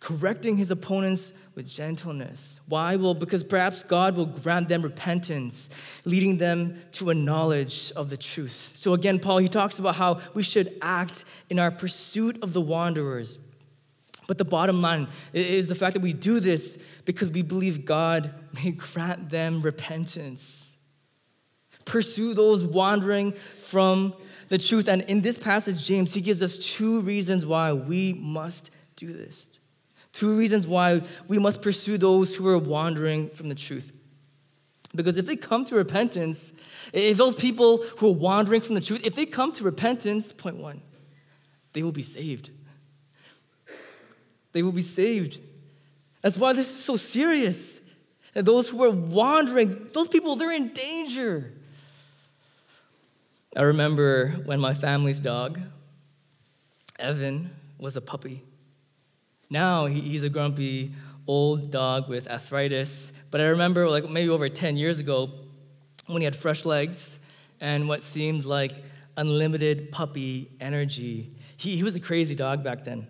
correcting 0.00 0.56
his 0.56 0.70
opponents 0.70 1.32
with 1.54 1.66
gentleness. 1.66 2.60
Why? 2.66 2.96
Well, 2.96 3.14
because 3.14 3.44
perhaps 3.44 3.82
God 3.82 4.16
will 4.16 4.26
grant 4.26 4.68
them 4.68 4.82
repentance, 4.82 5.70
leading 6.04 6.38
them 6.38 6.80
to 6.92 7.10
a 7.10 7.14
knowledge 7.14 7.92
of 7.94 8.10
the 8.10 8.16
truth. 8.16 8.72
So 8.74 8.94
again, 8.94 9.18
Paul, 9.18 9.38
he 9.38 9.48
talks 9.48 9.78
about 9.78 9.96
how 9.96 10.20
we 10.34 10.42
should 10.42 10.76
act 10.82 11.24
in 11.50 11.58
our 11.58 11.70
pursuit 11.70 12.42
of 12.42 12.52
the 12.52 12.60
wanderers. 12.60 13.38
But 14.26 14.38
the 14.38 14.44
bottom 14.44 14.82
line 14.82 15.08
is 15.32 15.68
the 15.68 15.74
fact 15.74 15.94
that 15.94 16.00
we 16.00 16.12
do 16.12 16.40
this 16.40 16.78
because 17.04 17.30
we 17.30 17.42
believe 17.42 17.84
God 17.84 18.32
may 18.54 18.70
grant 18.92 19.30
them 19.30 19.62
repentance. 19.62 20.61
Pursue 21.84 22.34
those 22.34 22.64
wandering 22.64 23.34
from 23.62 24.14
the 24.48 24.58
truth. 24.58 24.88
And 24.88 25.02
in 25.02 25.22
this 25.22 25.38
passage, 25.38 25.84
James, 25.84 26.12
he 26.12 26.20
gives 26.20 26.42
us 26.42 26.58
two 26.58 27.00
reasons 27.00 27.46
why 27.46 27.72
we 27.72 28.12
must 28.12 28.70
do 28.96 29.12
this. 29.12 29.46
Two 30.12 30.36
reasons 30.36 30.66
why 30.66 31.02
we 31.26 31.38
must 31.38 31.62
pursue 31.62 31.96
those 31.96 32.34
who 32.34 32.46
are 32.48 32.58
wandering 32.58 33.30
from 33.30 33.48
the 33.48 33.54
truth. 33.54 33.92
Because 34.94 35.16
if 35.16 35.24
they 35.24 35.36
come 35.36 35.64
to 35.64 35.74
repentance, 35.74 36.52
if 36.92 37.16
those 37.16 37.34
people 37.34 37.78
who 37.96 38.08
are 38.08 38.14
wandering 38.14 38.60
from 38.60 38.74
the 38.74 38.82
truth, 38.82 39.00
if 39.04 39.14
they 39.14 39.24
come 39.24 39.52
to 39.52 39.64
repentance, 39.64 40.32
point 40.32 40.56
one, 40.56 40.82
they 41.72 41.82
will 41.82 41.92
be 41.92 42.02
saved. 42.02 42.50
They 44.52 44.62
will 44.62 44.72
be 44.72 44.82
saved. 44.82 45.38
That's 46.20 46.36
why 46.36 46.52
this 46.52 46.68
is 46.68 46.84
so 46.84 46.98
serious. 46.98 47.80
And 48.34 48.46
those 48.46 48.68
who 48.68 48.82
are 48.84 48.90
wandering, 48.90 49.88
those 49.94 50.08
people, 50.08 50.36
they're 50.36 50.52
in 50.52 50.68
danger. 50.74 51.52
I 53.56 53.62
remember 53.62 54.28
when 54.44 54.60
my 54.60 54.72
family's 54.74 55.20
dog, 55.20 55.60
Evan, 56.98 57.50
was 57.78 57.96
a 57.96 58.00
puppy. 58.00 58.42
Now 59.50 59.86
he's 59.86 60.22
a 60.22 60.30
grumpy 60.30 60.92
old 61.26 61.70
dog 61.70 62.08
with 62.08 62.28
arthritis. 62.28 63.12
But 63.30 63.40
I 63.40 63.44
remember, 63.44 63.88
like 63.88 64.08
maybe 64.08 64.30
over 64.30 64.48
10 64.48 64.76
years 64.76 64.98
ago, 64.98 65.30
when 66.06 66.20
he 66.20 66.24
had 66.24 66.36
fresh 66.36 66.64
legs 66.64 67.18
and 67.60 67.88
what 67.88 68.02
seemed 68.02 68.44
like 68.44 68.72
unlimited 69.16 69.92
puppy 69.92 70.50
energy. 70.60 71.30
He, 71.56 71.76
he 71.76 71.82
was 71.82 71.94
a 71.94 72.00
crazy 72.00 72.34
dog 72.34 72.64
back 72.64 72.84
then. 72.84 73.06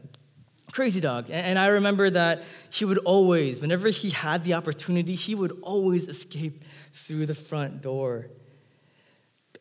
Crazy 0.73 1.01
dog. 1.01 1.27
And, 1.27 1.47
and 1.47 1.59
I 1.59 1.69
remember 1.69 2.11
that 2.11 2.43
he 2.71 2.85
would 2.85 2.99
always, 2.99 3.61
whenever 3.61 3.89
he 3.89 4.11
had 4.11 4.45
the 4.45 4.55
opportunity, 4.55 5.15
he 5.15 5.35
would 5.35 5.59
always 5.63 6.09
escape 6.09 6.65
through 6.93 7.27
the 7.27 7.35
front 7.35 7.83
door. 7.83 8.27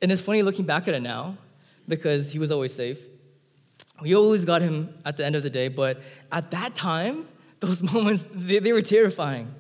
And 0.01 0.11
it's 0.11 0.21
funny 0.21 0.41
looking 0.41 0.65
back 0.65 0.87
at 0.87 0.93
it 0.93 1.01
now 1.01 1.37
because 1.87 2.31
he 2.31 2.39
was 2.39 2.51
always 2.51 2.73
safe. 2.73 2.99
We 4.01 4.15
always 4.15 4.45
got 4.45 4.61
him 4.61 4.93
at 5.05 5.17
the 5.17 5.25
end 5.25 5.35
of 5.35 5.43
the 5.43 5.49
day, 5.49 5.67
but 5.67 6.01
at 6.31 6.51
that 6.51 6.73
time, 6.75 7.27
those 7.59 7.83
moments, 7.83 8.25
they, 8.33 8.59
they 8.59 8.73
were 8.73 8.81
terrifying 8.81 9.53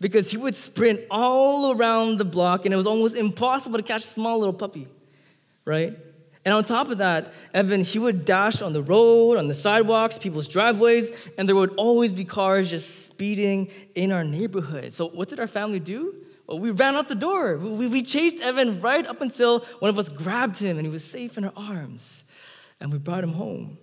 because 0.00 0.30
he 0.30 0.36
would 0.36 0.54
sprint 0.54 1.00
all 1.10 1.72
around 1.72 2.18
the 2.18 2.24
block 2.24 2.64
and 2.64 2.72
it 2.72 2.76
was 2.76 2.86
almost 2.86 3.16
impossible 3.16 3.78
to 3.78 3.82
catch 3.82 4.04
a 4.04 4.08
small 4.08 4.38
little 4.38 4.52
puppy, 4.52 4.86
right? 5.64 5.96
And 6.44 6.52
on 6.52 6.64
top 6.64 6.90
of 6.90 6.98
that, 6.98 7.32
Evan, 7.54 7.82
he 7.84 8.00
would 8.00 8.24
dash 8.24 8.62
on 8.62 8.72
the 8.72 8.82
road, 8.82 9.38
on 9.38 9.46
the 9.46 9.54
sidewalks, 9.54 10.18
people's 10.18 10.48
driveways, 10.48 11.12
and 11.38 11.48
there 11.48 11.54
would 11.54 11.74
always 11.76 12.10
be 12.10 12.24
cars 12.24 12.68
just 12.68 13.04
speeding 13.04 13.70
in 13.94 14.10
our 14.10 14.24
neighborhood. 14.24 14.92
So, 14.92 15.08
what 15.08 15.28
did 15.28 15.38
our 15.38 15.46
family 15.46 15.78
do? 15.78 16.16
We 16.48 16.70
ran 16.70 16.96
out 16.96 17.08
the 17.08 17.14
door. 17.14 17.56
We, 17.56 17.86
we 17.86 18.02
chased 18.02 18.38
Evan 18.40 18.80
right 18.80 19.06
up 19.06 19.20
until 19.20 19.60
one 19.78 19.88
of 19.88 19.98
us 19.98 20.08
grabbed 20.08 20.58
him 20.58 20.76
and 20.76 20.86
he 20.86 20.92
was 20.92 21.04
safe 21.04 21.38
in 21.38 21.44
our 21.44 21.52
arms 21.56 22.24
and 22.80 22.92
we 22.92 22.98
brought 22.98 23.24
him 23.24 23.32
home. 23.32 23.78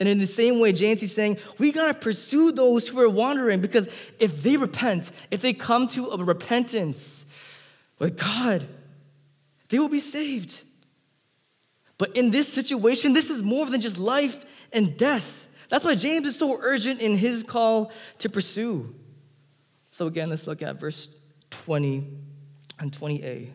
And 0.00 0.08
in 0.08 0.18
the 0.18 0.26
same 0.26 0.58
way, 0.58 0.72
James 0.72 1.02
is 1.02 1.14
saying, 1.14 1.36
we 1.58 1.70
got 1.70 1.86
to 1.86 1.94
pursue 1.94 2.50
those 2.50 2.88
who 2.88 3.00
are 3.00 3.08
wandering 3.08 3.60
because 3.60 3.88
if 4.18 4.42
they 4.42 4.56
repent, 4.56 5.12
if 5.30 5.42
they 5.42 5.52
come 5.52 5.86
to 5.88 6.08
a 6.08 6.24
repentance 6.24 7.24
with 7.98 8.18
God, 8.18 8.66
they 9.68 9.78
will 9.78 9.88
be 9.88 10.00
saved. 10.00 10.62
But 11.98 12.16
in 12.16 12.32
this 12.32 12.52
situation, 12.52 13.12
this 13.12 13.30
is 13.30 13.42
more 13.42 13.66
than 13.66 13.80
just 13.80 13.98
life 13.98 14.44
and 14.72 14.96
death. 14.96 15.46
That's 15.68 15.84
why 15.84 15.94
James 15.94 16.26
is 16.26 16.36
so 16.36 16.58
urgent 16.60 17.00
in 17.00 17.16
his 17.16 17.42
call 17.42 17.92
to 18.18 18.28
pursue. 18.28 18.94
So, 19.92 20.06
again, 20.06 20.30
let's 20.30 20.46
look 20.46 20.62
at 20.62 20.80
verse 20.80 21.10
20 21.50 22.08
and 22.78 22.90
20a. 22.90 23.50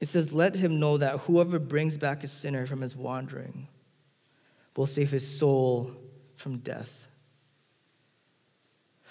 It 0.00 0.08
says, 0.08 0.32
Let 0.32 0.56
him 0.56 0.80
know 0.80 0.96
that 0.96 1.20
whoever 1.20 1.58
brings 1.58 1.98
back 1.98 2.24
a 2.24 2.26
sinner 2.26 2.66
from 2.66 2.80
his 2.80 2.96
wandering 2.96 3.68
will 4.74 4.86
save 4.86 5.10
his 5.10 5.38
soul 5.38 5.90
from 6.36 6.56
death. 6.56 7.06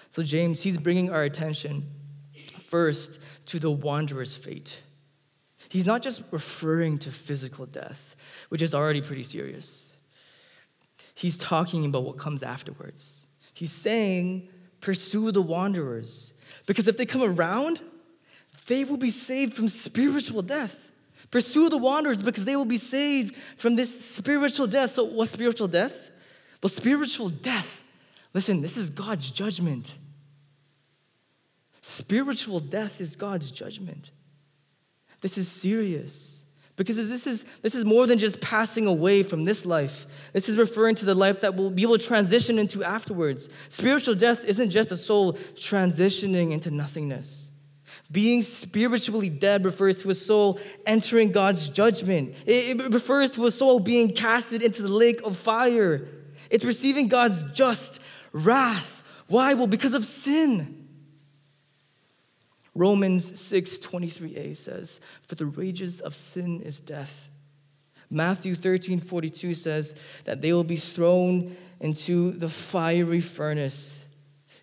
So, 0.10 0.24
James, 0.24 0.64
he's 0.64 0.80
bringing 0.80 1.12
our 1.12 1.24
attention 1.24 1.86
first 2.68 3.20
to 3.46 3.60
the 3.60 3.70
wanderer's 3.70 4.36
fate. 4.36 4.80
He's 5.70 5.86
not 5.86 6.02
just 6.02 6.24
referring 6.32 6.98
to 7.00 7.12
physical 7.12 7.68
death, 7.68 8.16
which 8.50 8.64
is 8.64 8.74
already 8.74 9.02
pretty 9.02 9.24
serious. 9.24 9.86
He's 11.14 11.38
talking 11.38 11.86
about 11.86 12.04
what 12.04 12.18
comes 12.18 12.42
afterwards. 12.42 13.28
He's 13.54 13.72
saying, 13.72 14.50
pursue 14.84 15.32
the 15.32 15.42
wanderers. 15.42 16.34
Because 16.66 16.88
if 16.88 16.98
they 16.98 17.06
come 17.06 17.24
around, 17.24 17.80
they 18.68 18.84
will 18.84 18.98
be 18.98 19.12
saved 19.12 19.54
from 19.54 19.70
spiritual 19.70 20.42
death. 20.42 20.92
Pursue 21.32 21.70
the 21.70 21.78
wanderers 21.78 22.22
because 22.22 22.46
they 22.46 22.56
will 22.56 22.66
be 22.66 22.78
saved 22.78 23.36
from 23.58 23.76
this 23.76 24.14
spiritual 24.14 24.68
death. 24.68 24.94
So, 24.94 25.06
what 25.06 25.30
spiritual 25.30 25.68
death? 25.68 26.12
Well, 26.62 26.70
spiritual 26.70 27.30
death, 27.30 27.82
listen, 28.34 28.62
this 28.62 28.78
is 28.78 28.90
God's 28.90 29.30
judgment. 29.32 29.90
Spiritual 31.82 32.60
death 32.60 33.02
is 33.02 33.16
God's 33.16 33.52
judgment. 33.52 34.12
This 35.22 35.38
is 35.38 35.48
serious. 35.48 36.33
Because 36.76 36.96
this 36.96 37.28
is, 37.28 37.46
this 37.62 37.76
is 37.76 37.86
more 37.86 38.08
than 38.08 38.18
just 38.18 38.42
passing 38.42 38.88
away 38.88 39.22
from 39.22 39.46
this 39.46 39.64
life. 39.66 40.08
This 40.34 40.50
is 40.50 40.58
referring 40.58 40.96
to 40.96 41.06
the 41.06 41.14
life 41.14 41.42
that 41.42 41.54
we'll 41.54 41.70
be 41.70 41.84
able 41.84 42.00
to 42.00 42.06
transition 42.06 42.58
into 42.58 42.84
afterwards. 42.84 43.48
Spiritual 43.70 44.16
death 44.16 44.44
isn't 44.44 44.72
just 44.72 44.92
a 44.92 44.98
soul 44.98 45.34
transitioning 45.56 46.52
into 46.52 46.72
nothingness. 46.72 47.52
Being 48.12 48.42
spiritually 48.42 49.30
dead 49.30 49.66
refers 49.66 50.02
to 50.02 50.10
a 50.10 50.16
soul 50.16 50.60
entering 50.86 51.32
God's 51.32 51.70
judgment. 51.70 52.36
It, 52.46 52.78
refers 52.92 53.32
to 53.32 53.46
a 53.46 53.52
soul 53.52 53.80
being 53.80 54.14
casted 54.14 54.64
into 54.64 54.82
the 54.82 54.90
lake 54.90 55.22
of 55.22 55.38
fire. 55.38 56.08
It's 56.50 56.66
receiving 56.66 57.08
God's 57.08 57.44
just 57.54 58.00
wrath. 58.32 59.04
Why? 59.28 59.54
Well, 59.54 59.68
because 59.68 59.94
of 59.94 60.06
sin. 60.06 60.83
Romans 62.76 63.40
6 63.40 63.80
23a 63.80 64.56
says, 64.58 65.00
For 65.28 65.36
the 65.36 65.48
wages 65.48 66.02
of 66.02 66.16
sin 66.16 66.62
is 66.62 66.80
death. 66.80 67.28
Matthew 68.10 68.56
13 68.56 69.00
42 69.00 69.56
says 69.56 69.96
that 70.26 70.42
they 70.42 70.54
will 70.54 70.64
be 70.64 70.78
thrown 70.78 71.56
into 71.80 72.32
the 72.32 72.50
fiery 72.50 73.22
furnace. 73.22 74.04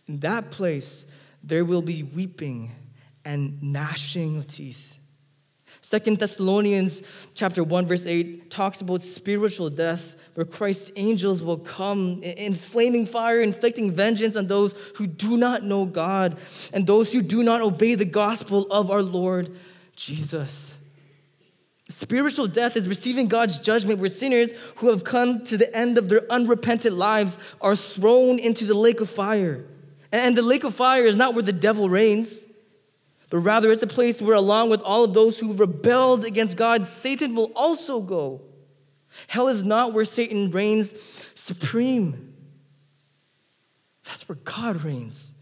In 0.07 0.21
that 0.21 0.51
place, 0.51 1.05
there 1.43 1.65
will 1.65 1.83
be 1.83 2.03
weeping 2.03 2.71
and 3.25 3.63
gnashing 3.63 4.37
of 4.37 4.47
teeth. 4.47 4.95
Second 5.91 6.21
Thessalonians 6.21 7.03
chapter 7.35 7.65
1 7.65 7.87
verse 7.87 8.07
8 8.07 8.49
talks 8.49 8.81
about 8.81 9.03
spiritual 9.03 9.71
death 9.71 10.15
where 10.35 10.47
Christ's 10.47 10.93
angels 10.95 11.43
will 11.43 11.59
come 11.59 12.23
in 12.23 12.55
flaming 12.55 13.05
fire 13.05 13.41
inflicting 13.41 13.91
vengeance 13.91 14.37
on 14.37 14.47
those 14.47 14.73
who 14.95 15.09
do 15.09 15.37
not 15.37 15.65
know 15.65 15.85
God 15.85 16.39
and 16.73 16.87
those 16.87 17.13
who 17.13 17.23
do 17.23 17.43
not 17.43 17.61
obey 17.61 17.97
the 17.97 18.05
gospel 18.05 18.69
of 18.71 18.89
our 18.89 19.03
Lord 19.03 19.59
Jesus. 19.97 20.77
Spiritual 21.89 22.47
death 22.47 22.77
is 22.77 22.87
receiving 22.87 23.27
God's 23.27 23.59
judgment 23.59 23.99
where 23.99 24.11
sinners 24.11 24.53
who 24.77 24.91
have 24.91 25.03
come 25.03 25.43
to 25.47 25.57
the 25.57 25.77
end 25.77 25.99
of 25.99 26.09
their 26.09 26.23
unrepentant 26.31 26.95
lives 26.95 27.37
are 27.61 27.75
thrown 27.75 28.39
into 28.39 28.65
the 28.65 28.77
lake 28.77 29.01
of 29.01 29.11
fire. 29.11 29.65
And 30.13 30.39
the 30.39 30.43
lake 30.43 30.63
of 30.63 30.73
fire 30.73 31.05
is 31.05 31.17
not 31.17 31.35
where 31.35 31.43
the 31.43 31.53
devil 31.53 31.89
reigns 31.89 32.45
but 33.31 33.39
rather 33.39 33.71
it's 33.71 33.83
a 33.83 33.87
place 33.87 34.21
where, 34.21 34.35
along 34.35 34.71
with 34.71 34.83
all 34.83 35.05
of 35.05 35.15
those 35.15 35.39
who 35.39 35.53
rebelled 35.53 36.25
against 36.25 36.57
God, 36.57 36.87
Satan 36.87 37.37
will 37.37 37.53
also 37.55 38.01
go. 38.01 38.43
Hell 39.29 39.49
is 39.49 39.63
not 39.65 39.95
where 39.95 40.05
Satan 40.05 40.51
reigns 40.51 40.95
supreme. 41.35 42.35
That's 44.05 44.29
where 44.29 44.39
God 44.45 44.85
reigns. 44.85 45.33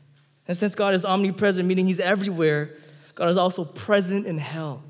And 0.46 0.56
since 0.56 0.74
God 0.74 0.94
is 0.94 1.04
omnipresent, 1.04 1.66
meaning 1.66 1.86
he's 1.86 2.00
everywhere, 2.00 2.76
God 3.14 3.30
is 3.30 3.38
also 3.38 3.64
present 3.64 4.26
in 4.26 4.36
hell. 4.36 4.82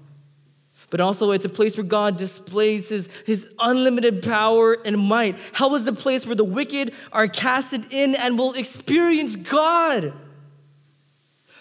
But 0.90 1.00
also, 1.00 1.33
it's 1.33 1.45
a 1.45 1.50
place 1.50 1.76
where 1.76 1.85
God 1.85 2.17
displays 2.17 2.88
his, 2.88 3.09
his 3.26 3.47
unlimited 3.59 4.23
power 4.23 4.73
and 4.85 4.99
might. 4.99 5.37
Hell 5.52 5.75
is 5.75 5.85
the 5.85 5.93
place 5.93 6.26
where 6.26 6.37
the 6.37 6.45
wicked 6.45 6.95
are 7.12 7.28
casted 7.28 7.93
in 7.93 8.14
and 8.14 8.38
will 8.38 8.55
experience 8.55 9.37
God. 9.37 10.14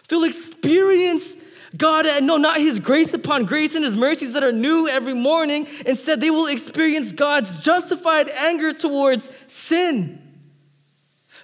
They'll 0.08 0.24
experience 0.24 1.36
God, 1.76 2.06
no, 2.24 2.38
not 2.38 2.58
his 2.58 2.80
grace 2.80 3.14
upon 3.14 3.46
grace 3.46 3.76
and 3.76 3.84
his 3.84 3.96
mercies 3.96 4.34
that 4.34 4.44
are 4.44 4.54
new 4.54 4.88
every 4.88 5.14
morning. 5.14 5.68
Instead, 5.86 6.22
they 6.22 6.32
will 6.32 6.48
experience 6.48 7.12
God's 7.12 7.58
justified 7.58 8.30
anger 8.30 8.74
towards 8.74 9.30
sin. 9.48 10.22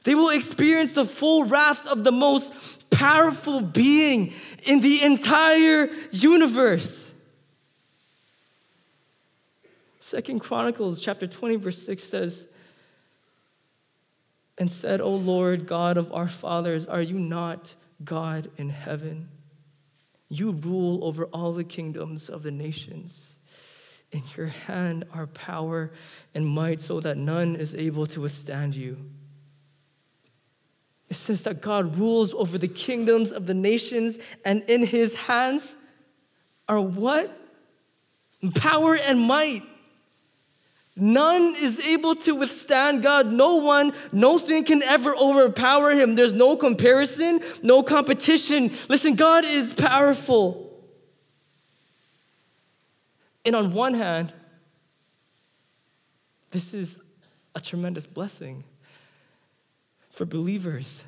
They 0.03 0.15
will 0.15 0.29
experience 0.29 0.93
the 0.93 1.05
full 1.05 1.45
wrath 1.45 1.85
of 1.87 2.03
the 2.03 2.11
most 2.11 2.53
powerful 2.89 3.61
being 3.61 4.33
in 4.63 4.79
the 4.79 5.03
entire 5.03 5.89
universe. 6.11 7.11
Second 9.99 10.39
Chronicles 10.39 11.01
chapter 11.01 11.27
20, 11.27 11.55
verse 11.57 11.81
6 11.83 12.03
says, 12.03 12.47
and 14.57 14.71
said, 14.71 15.01
O 15.01 15.09
Lord 15.09 15.67
God 15.67 15.97
of 15.97 16.13
our 16.13 16.27
fathers, 16.27 16.85
are 16.85 17.01
you 17.01 17.17
not 17.17 17.73
God 18.05 18.51
in 18.57 18.69
heaven? 18.69 19.29
You 20.29 20.51
rule 20.51 21.03
over 21.03 21.25
all 21.25 21.53
the 21.53 21.63
kingdoms 21.63 22.29
of 22.29 22.43
the 22.43 22.51
nations. 22.51 23.35
In 24.11 24.23
your 24.37 24.47
hand 24.47 25.05
are 25.13 25.27
power 25.27 25.91
and 26.33 26.47
might, 26.47 26.81
so 26.81 26.99
that 26.99 27.17
none 27.17 27.55
is 27.55 27.73
able 27.75 28.05
to 28.07 28.21
withstand 28.21 28.75
you. 28.75 28.97
It 31.09 31.15
says 31.15 31.43
that 31.43 31.61
God 31.61 31.97
rules 31.97 32.33
over 32.33 32.57
the 32.57 32.67
kingdoms 32.67 33.31
of 33.31 33.45
the 33.45 33.53
nations, 33.53 34.17
and 34.45 34.63
in 34.63 34.85
his 34.85 35.13
hands 35.13 35.75
are 36.67 36.81
what? 36.81 37.39
Power 38.55 38.95
and 38.95 39.19
might. 39.19 39.63
None 40.95 41.55
is 41.57 41.79
able 41.79 42.15
to 42.17 42.35
withstand 42.35 43.01
God. 43.01 43.31
No 43.31 43.55
one, 43.55 43.93
nothing 44.11 44.63
can 44.63 44.83
ever 44.83 45.15
overpower 45.15 45.91
him. 45.91 46.13
There's 46.13 46.33
no 46.33 46.55
comparison, 46.55 47.41
no 47.63 47.81
competition. 47.81 48.71
Listen, 48.89 49.15
God 49.15 49.43
is 49.43 49.73
powerful. 49.73 50.71
And 53.43 53.55
on 53.55 53.73
one 53.73 53.95
hand, 53.95 54.31
this 56.51 56.75
is 56.75 56.97
a 57.55 57.59
tremendous 57.59 58.05
blessing 58.05 58.63
for 60.11 60.25
believers, 60.25 61.03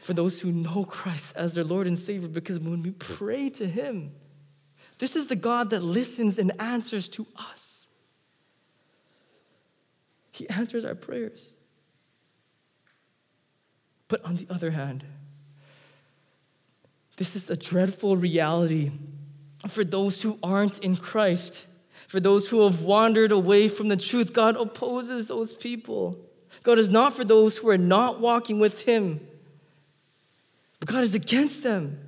for 0.00 0.14
those 0.14 0.40
who 0.40 0.52
know 0.52 0.84
Christ 0.84 1.34
as 1.34 1.54
their 1.54 1.64
Lord 1.64 1.88
and 1.88 1.98
Savior, 1.98 2.28
because 2.28 2.60
when 2.60 2.84
we 2.84 2.92
pray 2.92 3.50
to 3.50 3.66
Him, 3.66 4.12
this 4.98 5.16
is 5.16 5.26
the 5.26 5.36
God 5.36 5.70
that 5.70 5.82
listens 5.82 6.38
and 6.38 6.52
answers 6.60 7.08
to 7.10 7.26
us. 7.34 7.73
He 10.34 10.48
answers 10.48 10.84
our 10.84 10.96
prayers. 10.96 11.52
But 14.08 14.24
on 14.24 14.34
the 14.34 14.48
other 14.50 14.72
hand, 14.72 15.04
this 17.16 17.36
is 17.36 17.48
a 17.48 17.56
dreadful 17.56 18.16
reality 18.16 18.90
for 19.68 19.84
those 19.84 20.22
who 20.22 20.36
aren't 20.42 20.80
in 20.80 20.96
Christ, 20.96 21.64
for 22.08 22.18
those 22.18 22.48
who 22.48 22.64
have 22.64 22.80
wandered 22.82 23.30
away 23.30 23.68
from 23.68 23.86
the 23.86 23.96
truth. 23.96 24.32
God 24.32 24.56
opposes 24.56 25.28
those 25.28 25.52
people. 25.52 26.18
God 26.64 26.80
is 26.80 26.88
not 26.88 27.14
for 27.14 27.24
those 27.24 27.56
who 27.58 27.68
are 27.68 27.78
not 27.78 28.18
walking 28.18 28.58
with 28.58 28.80
Him, 28.80 29.20
but 30.80 30.88
God 30.88 31.04
is 31.04 31.14
against 31.14 31.62
them. 31.62 32.00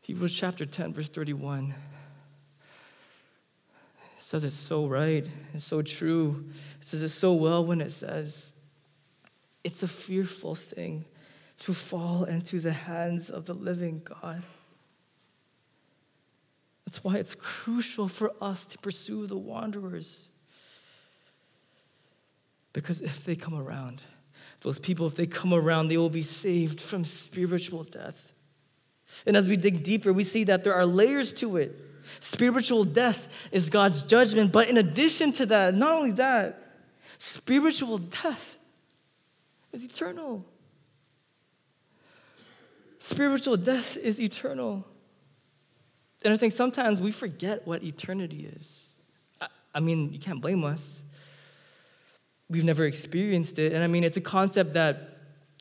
Hebrews 0.00 0.34
chapter 0.34 0.64
10, 0.64 0.94
verse 0.94 1.10
31 1.10 1.74
says 4.28 4.44
it's 4.44 4.56
so 4.58 4.86
right, 4.86 5.26
it's 5.54 5.64
so 5.64 5.80
true. 5.80 6.44
It 6.82 6.86
says 6.86 7.00
it 7.00 7.08
so 7.08 7.32
well 7.32 7.64
when 7.64 7.80
it 7.80 7.90
says, 7.90 8.52
it's 9.64 9.82
a 9.82 9.88
fearful 9.88 10.54
thing 10.54 11.06
to 11.60 11.72
fall 11.72 12.24
into 12.24 12.60
the 12.60 12.72
hands 12.72 13.30
of 13.30 13.46
the 13.46 13.54
living 13.54 14.02
God. 14.04 14.42
That's 16.84 17.02
why 17.02 17.16
it's 17.16 17.34
crucial 17.36 18.06
for 18.06 18.34
us 18.38 18.66
to 18.66 18.76
pursue 18.76 19.26
the 19.26 19.38
wanderers. 19.38 20.28
Because 22.74 23.00
if 23.00 23.24
they 23.24 23.34
come 23.34 23.54
around, 23.54 24.02
those 24.60 24.78
people, 24.78 25.06
if 25.06 25.14
they 25.14 25.26
come 25.26 25.54
around, 25.54 25.88
they 25.88 25.96
will 25.96 26.10
be 26.10 26.20
saved 26.20 26.82
from 26.82 27.06
spiritual 27.06 27.84
death. 27.84 28.30
And 29.24 29.38
as 29.38 29.48
we 29.48 29.56
dig 29.56 29.82
deeper, 29.82 30.12
we 30.12 30.24
see 30.24 30.44
that 30.44 30.64
there 30.64 30.74
are 30.74 30.84
layers 30.84 31.32
to 31.32 31.56
it. 31.56 31.87
Spiritual 32.20 32.84
death 32.84 33.28
is 33.52 33.70
God's 33.70 34.02
judgment. 34.02 34.52
But 34.52 34.68
in 34.68 34.76
addition 34.76 35.32
to 35.32 35.46
that, 35.46 35.74
not 35.74 35.92
only 35.92 36.12
that, 36.12 36.62
spiritual 37.18 37.98
death 37.98 38.56
is 39.72 39.84
eternal. 39.84 40.44
Spiritual 42.98 43.56
death 43.56 43.96
is 43.96 44.20
eternal. 44.20 44.84
And 46.24 46.34
I 46.34 46.36
think 46.36 46.52
sometimes 46.52 47.00
we 47.00 47.12
forget 47.12 47.66
what 47.66 47.82
eternity 47.82 48.50
is. 48.56 48.90
I, 49.40 49.46
I, 49.76 49.80
mean, 49.80 50.12
you 50.12 50.18
can't 50.18 50.40
blame 50.40 50.64
us. 50.64 51.00
We've 52.50 52.64
never 52.64 52.84
experienced 52.84 53.58
it. 53.58 53.72
And 53.72 53.84
I 53.84 53.86
mean, 53.86 54.04
it's 54.04 54.16
a 54.16 54.22
concept 54.22 54.72
that 54.72 55.18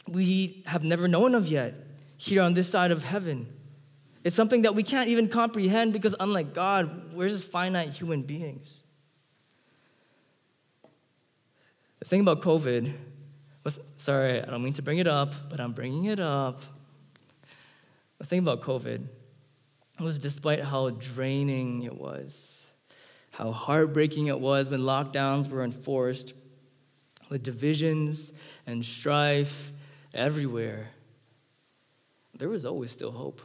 we 0.07 0.63
have 0.65 0.83
never 0.83 1.07
known 1.07 1.35
of 1.35 1.47
yet 1.47 1.73
here 2.17 2.41
on 2.41 2.53
this 2.53 2.69
side 2.69 2.91
of 2.91 3.03
heaven. 3.03 3.47
It's 4.27 4.35
something 4.35 4.63
that 4.63 4.75
we 4.75 4.83
can't 4.83 5.07
even 5.07 5.29
comprehend 5.29 5.93
because, 5.93 6.13
unlike 6.19 6.53
God, 6.53 7.13
we're 7.13 7.29
just 7.29 7.45
finite 7.45 7.91
human 7.91 8.23
beings. 8.23 8.83
The 11.99 12.05
thing 12.05 12.19
about 12.19 12.41
COVID 12.41 12.91
was, 13.63 13.79
sorry, 13.95 14.41
I 14.41 14.45
don't 14.47 14.61
mean 14.61 14.73
to 14.73 14.81
bring 14.81 14.97
it 14.97 15.07
up, 15.07 15.33
but 15.49 15.61
I'm 15.61 15.71
bringing 15.71 16.05
it 16.05 16.19
up. 16.19 16.61
The 18.19 18.25
thing 18.25 18.39
about 18.39 18.59
COVID 18.59 19.07
was 20.01 20.19
despite 20.19 20.61
how 20.61 20.89
draining 20.89 21.83
it 21.83 21.97
was, 21.97 22.65
how 23.31 23.53
heartbreaking 23.53 24.27
it 24.27 24.41
was 24.41 24.69
when 24.69 24.81
lockdowns 24.81 25.49
were 25.49 25.63
enforced, 25.63 26.33
with 27.29 27.43
divisions 27.43 28.33
and 28.65 28.83
strife 28.83 29.71
everywhere, 30.13 30.89
there 32.37 32.49
was 32.49 32.65
always 32.65 32.91
still 32.91 33.11
hope 33.11 33.41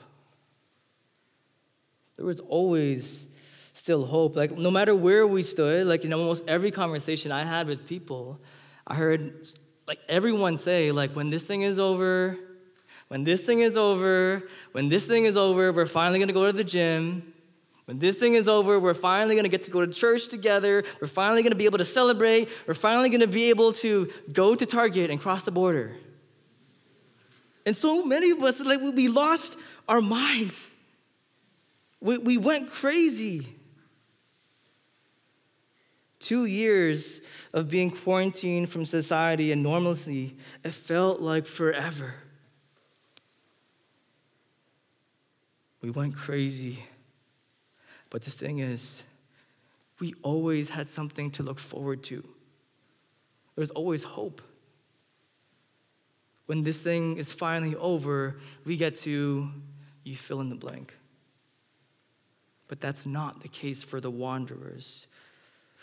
there 2.23 2.29
was 2.29 2.39
always 2.39 3.27
still 3.73 4.07
hope. 4.07 4.37
Like, 4.37 4.57
no 4.57 4.71
matter 4.71 4.95
where 4.95 5.27
we 5.27 5.43
stood, 5.43 5.89
like 5.89 6.05
in 6.05 6.13
almost 6.13 6.45
every 6.47 6.71
conversation 6.71 7.33
I 7.33 7.43
had 7.43 7.67
with 7.67 7.89
people, 7.89 8.39
I 8.87 8.95
heard 8.95 9.45
like 9.89 9.99
everyone 10.09 10.57
say, 10.57 10.93
like, 10.93 11.17
when 11.17 11.31
this 11.31 11.43
thing 11.43 11.63
is 11.63 11.81
over, 11.81 12.39
when 13.09 13.25
this 13.25 13.41
thing 13.41 13.59
is 13.59 13.77
over, 13.77 14.45
when 14.71 14.89
this 14.89 15.05
thing 15.05 15.25
is 15.25 15.37
over, 15.37 15.73
we're 15.73 15.85
finally 15.85 16.21
gonna 16.21 16.33
go 16.33 16.47
to 16.47 16.53
the 16.53 16.63
gym. 16.63 17.35
When 17.87 17.99
this 17.99 18.15
thing 18.15 18.35
is 18.35 18.47
over, 18.47 18.79
we're 18.79 18.95
finally 18.95 19.35
gonna 19.35 19.49
get 19.49 19.65
to 19.65 19.73
go 19.73 19.85
to 19.85 19.93
church 19.93 20.29
together. 20.29 20.85
We're 21.01 21.09
finally 21.09 21.43
gonna 21.43 21.57
be 21.57 21.65
able 21.65 21.79
to 21.79 21.85
celebrate. 21.85 22.51
We're 22.69 22.75
finally 22.75 23.09
gonna 23.09 23.27
be 23.27 23.51
able 23.51 23.73
to 23.85 24.09
go 24.33 24.55
to 24.55 24.65
Target 24.65 25.11
and 25.11 25.21
cross 25.21 25.43
the 25.43 25.51
border. 25.51 25.91
And 27.67 27.77
so 27.77 28.05
many 28.05 28.31
of 28.31 28.41
us, 28.45 28.61
like, 28.61 28.81
we 28.81 29.09
lost 29.09 29.59
our 29.89 30.01
minds. 30.01 30.72
We, 32.03 32.19
we 32.19 32.37
went 32.37 32.69
crazy. 32.69 33.47
Two 36.19 36.45
years 36.45 37.21
of 37.53 37.71
being 37.71 37.91
quarantined 37.91 38.69
from 38.71 38.87
society 38.87 39.53
and 39.53 39.63
normalcy, 39.63 40.37
it 40.65 40.75
felt 40.75 41.21
like 41.21 41.47
forever. 41.47 42.15
We 45.81 45.91
went 45.91 46.17
crazy. 46.17 46.85
But 48.11 48.23
the 48.23 48.31
thing 48.31 48.59
is, 48.59 49.03
we 50.01 50.15
always 50.23 50.71
had 50.71 50.89
something 50.89 51.31
to 51.33 51.43
look 51.43 51.59
forward 51.59 52.03
to. 52.05 52.25
There's 53.55 53.71
always 53.71 54.03
hope. 54.03 54.43
When 56.47 56.65
this 56.65 56.81
thing 56.81 57.17
is 57.17 57.31
finally 57.31 57.77
over, 57.77 58.41
we 58.65 58.77
get 58.77 58.97
to, 58.99 59.51
you 60.03 60.17
fill 60.17 60.41
in 60.41 60.49
the 60.49 60.57
blank. 60.57 60.97
But 62.73 62.81
that's 62.81 63.05
not 63.05 63.43
the 63.43 63.49
case 63.49 63.83
for 63.83 64.01
the 64.01 64.11
wanderers 64.11 65.07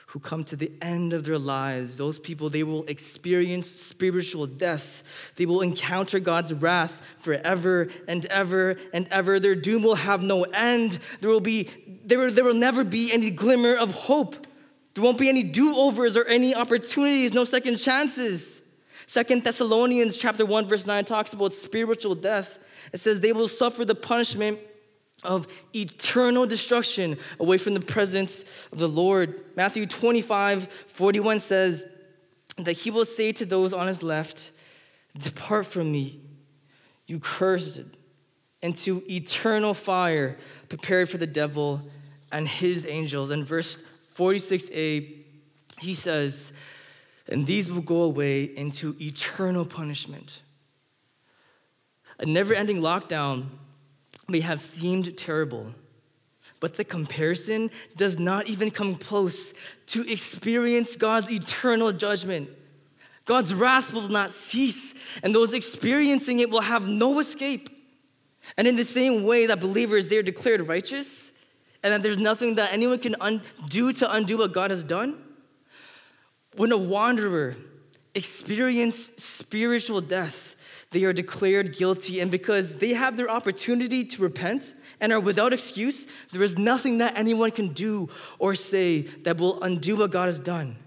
who 0.08 0.19
come 0.19 0.43
to 0.45 0.56
the 0.56 0.71
end 0.82 1.13
of 1.13 1.23
their 1.23 1.38
lives. 1.38 1.97
Those 1.97 2.17
people, 2.17 2.49
they 2.49 2.63
will 2.63 2.84
experience 2.86 3.69
spiritual 3.69 4.47
death. 4.47 5.04
They 5.36 5.45
will 5.45 5.62
encounter 5.62 6.19
God's 6.19 6.52
wrath 6.52 6.99
forever 7.19 7.89
and 8.08 8.25
ever 8.25 8.78
and 8.91 9.08
ever. 9.12 9.39
Their 9.39 9.54
doom 9.54 9.84
will 9.84 9.93
have 9.93 10.23
no 10.23 10.45
end. 10.45 10.99
There 11.21 11.30
will, 11.30 11.41
be, 11.41 11.69
there, 12.06 12.17
will, 12.17 12.32
there 12.32 12.43
will 12.43 12.56
never 12.56 12.84
be 12.84 13.13
any 13.13 13.30
glimmer 13.30 13.75
of 13.75 13.91
hope. 13.93 14.47
There 14.95 15.04
won't 15.04 15.19
be 15.19 15.30
any 15.30 15.43
do-overs 15.43 16.17
or 16.17 16.25
any 16.25 16.56
opportunities, 16.56 17.36
no 17.36 17.45
second 17.45 17.78
chances. 17.78 18.63
Second 19.06 19.43
Thessalonians 19.43 20.17
chapter 20.17 20.43
1 20.43 20.67
verse 20.67 20.88
9 20.88 21.06
talks 21.06 21.34
about 21.34 21.54
spiritual 21.54 22.15
death. 22.15 22.58
It 22.91 22.99
says 22.99 23.19
they 23.19 23.34
will 23.34 23.47
suffer 23.47 23.86
the 23.86 23.93
punishment 23.93 24.60
of 25.23 25.47
eternal 25.75 26.45
destruction 26.45 27.17
away 27.39 27.58
from 27.58 27.73
the 27.73 27.79
presence 27.79 28.43
of 28.71 28.79
the 28.79 28.88
Lord. 28.88 29.43
Matthew 29.55 29.86
25, 29.86 30.71
41 30.88 31.39
says 31.39 31.86
that 32.58 32.73
he 32.73 32.91
will 32.91 33.05
say 33.05 33.32
to 33.34 33.45
those 33.45 33.73
on 33.73 33.88
his 33.88 34.03
left, 34.03 34.51
Depart 35.17 35.65
from 35.65 35.91
me, 35.91 36.21
you 37.08 37.19
cursed, 37.19 37.82
into 38.62 39.03
eternal 39.10 39.73
fire 39.73 40.38
prepared 40.67 41.10
for 41.10 41.17
the 41.17 41.27
devil 41.27 41.82
and 42.32 42.47
his 42.47 42.86
angels. 42.86 43.32
In 43.32 43.45
verse 43.45 43.77
46a, 44.15 45.15
he 45.79 45.93
says, 45.93 46.51
And 47.27 47.47
these 47.47 47.71
will 47.71 47.82
go 47.82 48.03
away 48.03 48.43
into 48.43 48.95
eternal 48.99 49.65
punishment. 49.65 50.41
A 52.19 52.25
never 52.25 52.53
ending 52.53 52.82
lockdown 52.82 53.45
may 54.29 54.39
have 54.39 54.61
seemed 54.61 55.17
terrible, 55.17 55.73
but 56.59 56.75
the 56.75 56.83
comparison 56.83 57.71
does 57.95 58.19
not 58.19 58.49
even 58.49 58.69
come 58.71 58.95
close 58.95 59.53
to 59.87 60.09
experience 60.11 60.95
God's 60.95 61.31
eternal 61.31 61.91
judgment. 61.91 62.49
God's 63.25 63.53
wrath 63.53 63.93
will 63.93 64.09
not 64.09 64.31
cease, 64.31 64.93
and 65.21 65.35
those 65.35 65.53
experiencing 65.53 66.39
it 66.39 66.49
will 66.49 66.61
have 66.61 66.87
no 66.87 67.19
escape. 67.19 67.69
And 68.57 68.67
in 68.67 68.75
the 68.75 68.85
same 68.85 69.23
way 69.23 69.45
that 69.45 69.59
believers, 69.59 70.07
they're 70.07 70.23
declared 70.23 70.67
righteous, 70.67 71.31
and 71.83 71.93
that 71.93 72.03
there's 72.03 72.17
nothing 72.17 72.55
that 72.55 72.73
anyone 72.73 72.99
can 72.99 73.15
un- 73.21 73.41
do 73.67 73.93
to 73.93 74.11
undo 74.11 74.39
what 74.39 74.51
God 74.51 74.71
has 74.71 74.83
done, 74.83 75.23
when 76.55 76.71
a 76.71 76.77
wanderer 76.77 77.55
experiences 78.15 79.11
spiritual 79.23 80.01
death, 80.01 80.55
they 80.91 81.04
are 81.04 81.13
declared 81.13 81.78
guilty. 81.78 82.19
And 82.19 82.32
because 82.32 82.73
they 82.73 82.93
have 82.93 83.15
their 83.15 83.30
opportunity 83.30 84.04
to 84.06 84.21
repent 84.21 84.73
and 84.99 85.13
are 85.13 85.19
without 85.19 85.54
excuse, 85.54 86.08
there 86.32 86.41
is 86.41 86.58
nothing 86.58 86.97
that 86.97 87.17
anyone 87.17 87.52
can 87.52 87.73
do 87.73 88.10
or 88.39 88.56
say 88.56 89.02
that 89.23 89.38
will 89.38 89.62
undo 89.62 89.97
what 89.97 90.12
God 90.12 90.28
has 90.28 90.39
done. 90.39 90.78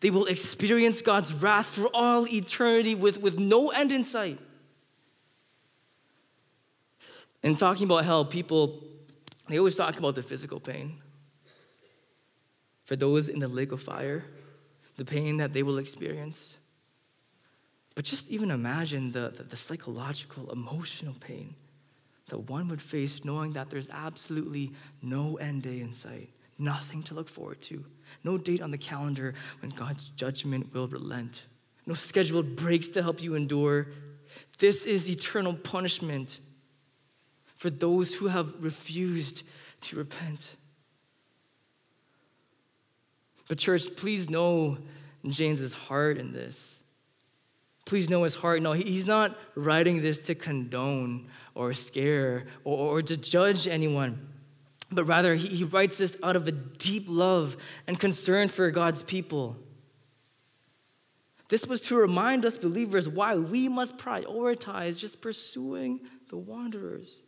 They 0.00 0.10
will 0.10 0.26
experience 0.26 1.00
God's 1.02 1.32
wrath 1.32 1.66
for 1.66 1.88
all 1.94 2.26
eternity 2.28 2.94
with, 2.94 3.18
with 3.20 3.38
no 3.38 3.68
end 3.68 3.92
in 3.92 4.04
sight. 4.04 4.38
In 7.42 7.56
talking 7.56 7.84
about 7.84 8.04
hell, 8.04 8.24
people, 8.24 8.82
they 9.48 9.58
always 9.58 9.76
talk 9.76 9.98
about 9.98 10.14
the 10.14 10.22
physical 10.22 10.58
pain. 10.58 11.00
For 12.84 12.96
those 12.96 13.28
in 13.28 13.38
the 13.38 13.48
lake 13.48 13.72
of 13.72 13.82
fire, 13.82 14.24
the 14.96 15.04
pain 15.04 15.38
that 15.38 15.52
they 15.52 15.62
will 15.62 15.78
experience. 15.78 16.58
But 17.94 18.04
just 18.04 18.28
even 18.28 18.50
imagine 18.50 19.12
the, 19.12 19.32
the, 19.36 19.44
the, 19.44 19.56
psychological, 19.56 20.50
emotional 20.50 21.14
pain 21.20 21.54
that 22.28 22.38
one 22.38 22.68
would 22.68 22.82
face 22.82 23.24
knowing 23.24 23.52
that 23.52 23.70
there's 23.70 23.88
absolutely 23.90 24.72
no 25.02 25.36
end 25.36 25.62
day 25.62 25.80
in 25.80 25.92
sight, 25.92 26.30
nothing 26.58 27.02
to 27.04 27.14
look 27.14 27.28
forward 27.28 27.60
to, 27.62 27.84
no 28.24 28.36
date 28.36 28.62
on 28.62 28.70
the 28.70 28.78
calendar 28.78 29.34
when 29.60 29.70
God's 29.70 30.04
judgment 30.04 30.72
will 30.74 30.88
relent, 30.88 31.44
no 31.86 31.94
scheduled 31.94 32.56
breaks 32.56 32.88
to 32.88 33.02
help 33.02 33.22
you 33.22 33.36
endure. 33.36 33.88
This 34.58 34.86
is 34.86 35.08
eternal 35.08 35.54
punishment 35.54 36.40
for 37.56 37.70
those 37.70 38.14
who 38.14 38.26
have 38.26 38.52
refused 38.58 39.42
to 39.82 39.96
repent. 39.96 40.56
But, 43.46 43.58
church, 43.58 43.94
please 43.96 44.30
know 44.30 44.78
James's 45.26 45.74
heart 45.74 46.16
in 46.18 46.32
this. 46.32 46.76
Please 47.84 48.08
know 48.08 48.22
his 48.24 48.34
heart. 48.34 48.62
No, 48.62 48.72
he's 48.72 49.06
not 49.06 49.36
writing 49.54 50.02
this 50.02 50.18
to 50.20 50.34
condone 50.34 51.28
or 51.54 51.74
scare 51.74 52.46
or, 52.64 52.96
or 52.96 53.02
to 53.02 53.16
judge 53.16 53.68
anyone, 53.68 54.26
but 54.90 55.04
rather 55.04 55.34
he, 55.34 55.48
he 55.48 55.64
writes 55.64 55.98
this 55.98 56.16
out 56.22 56.36
of 56.36 56.48
a 56.48 56.52
deep 56.52 57.04
love 57.08 57.56
and 57.86 58.00
concern 58.00 58.48
for 58.48 58.70
God's 58.70 59.02
people. 59.02 59.56
This 61.48 61.66
was 61.66 61.82
to 61.82 61.96
remind 61.96 62.44
us 62.46 62.56
believers 62.56 63.08
why 63.08 63.36
we 63.36 63.68
must 63.68 63.98
prioritize 63.98 64.96
just 64.96 65.20
pursuing 65.20 66.00
the 66.30 66.38
wanderers. 66.38 67.22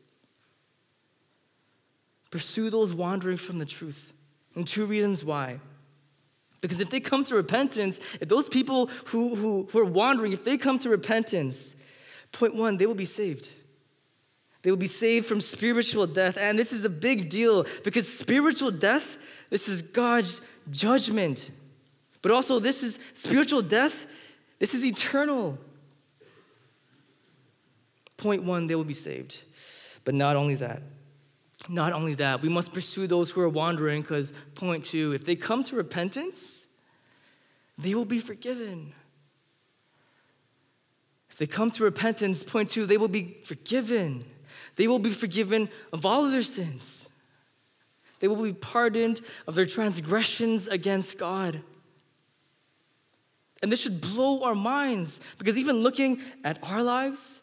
Pursue 2.31 2.71
those 2.71 2.95
wandering 2.95 3.39
from 3.39 3.59
the 3.59 3.67
truth. 3.67 4.13
And 4.55 4.67
two 4.67 4.87
reasons 4.87 5.23
why. 5.23 5.61
Because 6.67 6.81
if 6.81 6.91
they 6.91 6.99
come 6.99 7.23
to 7.23 7.37
repentance, 7.37 8.01
if 8.21 8.29
those 8.29 8.49
people 8.49 8.91
who, 9.05 9.37
who, 9.37 9.69
who 9.71 9.79
are 9.79 9.85
wandering, 9.85 10.33
if 10.33 10.43
they 10.43 10.57
come 10.57 10.81
to 10.81 10.89
repentance, 10.89 11.77
point 12.33 12.57
one, 12.57 12.77
they 12.77 12.87
will 12.87 12.97
be 12.97 13.05
saved. 13.05 13.51
They 14.63 14.73
will 14.73 14.77
be 14.77 14.89
saved 14.89 15.27
from 15.27 15.41
spiritual 15.41 16.09
death. 16.09 16.37
And 16.37 16.59
this 16.59 16.73
is 16.73 16.83
a 16.83 16.89
big 16.89 17.31
deal 17.31 17.67
because 17.85 18.13
spiritual 18.13 18.73
death, 18.73 19.17
this 19.49 19.69
is 19.69 19.81
God's 19.81 20.41
judgment. 20.73 21.53
But 22.21 22.33
also, 22.33 22.59
this 22.59 22.83
is 22.83 22.99
spiritual 23.15 23.63
death, 23.63 24.09
this 24.59 24.75
is 24.75 24.85
eternal. 24.85 25.59
Point 28.17 28.43
one, 28.43 28.67
they 28.67 28.75
will 28.75 28.83
be 28.83 28.93
saved. 28.93 29.41
But 30.05 30.15
not 30.15 30.35
only 30.35 30.57
that, 30.57 30.83
not 31.69 31.93
only 31.93 32.15
that, 32.15 32.43
we 32.43 32.49
must 32.49 32.73
pursue 32.73 33.07
those 33.07 33.31
who 33.31 33.41
are 33.43 33.49
wandering 33.49 34.03
because, 34.03 34.33
point 34.57 34.85
two, 34.85 35.13
if 35.13 35.25
they 35.25 35.37
come 35.37 35.63
to 35.65 35.77
repentance, 35.77 36.56
they 37.79 37.95
will 37.95 38.05
be 38.05 38.21
forgiven. 38.21 38.93
If 41.31 41.39
they 41.39 41.47
come 41.47 41.71
to 41.73 41.85
repentance, 41.85 42.43
point 42.43 42.71
two, 42.71 42.87
they 42.87 42.97
will 42.97 43.09
be 43.09 43.39
forgiven. 43.45 44.25
They 44.77 44.89
will 44.89 44.99
be 44.99 45.11
forgiven 45.11 45.69
of 45.93 46.07
all 46.07 46.25
of 46.25 46.33
their 46.33 46.43
sins. 46.43 47.07
They 48.21 48.29
will 48.29 48.43
be 48.43 48.55
pardoned 48.55 49.21
of 49.47 49.55
their 49.55 49.67
transgressions 49.67 50.69
against 50.69 51.19
God. 51.19 51.61
And 53.63 53.71
this 53.71 53.81
should 53.81 54.01
blow 54.01 54.43
our 54.43 54.55
minds 54.55 55.21
because 55.39 55.57
even 55.57 55.77
looking 55.83 56.23
at 56.45 56.59
our 56.63 56.83
lives, 56.83 57.43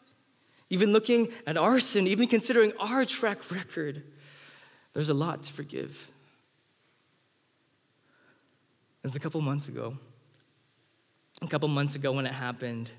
even 0.70 0.92
looking 0.92 1.28
at 1.46 1.56
our 1.56 1.78
sin, 1.78 2.06
even 2.08 2.26
considering 2.26 2.72
our 2.80 3.04
track 3.04 3.50
record, 3.52 4.02
there's 4.92 5.08
a 5.08 5.14
lot 5.14 5.44
to 5.44 5.52
forgive. 5.52 6.10
It 9.02 9.08
was 9.08 9.16
a 9.16 9.20
couple 9.20 9.40
months 9.40 9.68
ago. 9.68 9.98
A 11.44 11.46
couple 11.46 11.68
months 11.68 11.94
ago 11.94 12.10
when 12.10 12.26
it 12.26 12.32
happened. 12.32 12.90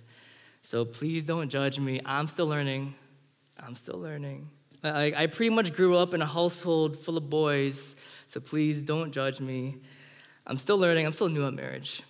So 0.62 0.86
please 0.86 1.24
don't 1.24 1.50
judge 1.50 1.80
me. 1.80 2.00
I'm 2.06 2.28
still 2.28 2.48
learning. 2.48 2.94
I'm 3.60 3.76
still 3.76 4.00
learning. 4.00 4.50
I, 4.84 5.14
I 5.16 5.28
pretty 5.28 5.50
much 5.50 5.74
grew 5.74 5.98
up 5.98 6.14
in 6.14 6.22
a 6.22 6.28
household 6.28 7.00
full 7.00 7.18
of 7.18 7.28
boys, 7.28 7.96
so 8.28 8.40
please 8.40 8.82
don't 8.82 9.12
judge 9.12 9.40
me. 9.40 9.78
I'm 10.46 10.60
still 10.60 10.78
learning. 10.78 11.08
I'm 11.08 11.14
still 11.14 11.30
new 11.30 11.46
at 11.48 11.54
marriage. 11.54 12.04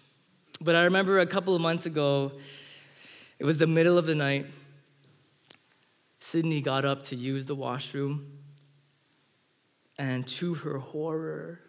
But 0.59 0.75
I 0.75 0.83
remember 0.83 1.19
a 1.19 1.25
couple 1.25 1.55
of 1.55 1.61
months 1.61 1.85
ago, 1.85 2.33
it 3.39 3.45
was 3.45 3.57
the 3.57 3.67
middle 3.67 3.97
of 3.97 4.05
the 4.05 4.15
night. 4.15 4.47
Sydney 6.19 6.59
got 6.59 6.83
up 6.83 7.05
to 7.07 7.15
use 7.15 7.45
the 7.45 7.55
washroom. 7.55 8.25
And 9.97 10.27
to 10.27 10.55
her 10.55 10.79
horror, 10.79 11.61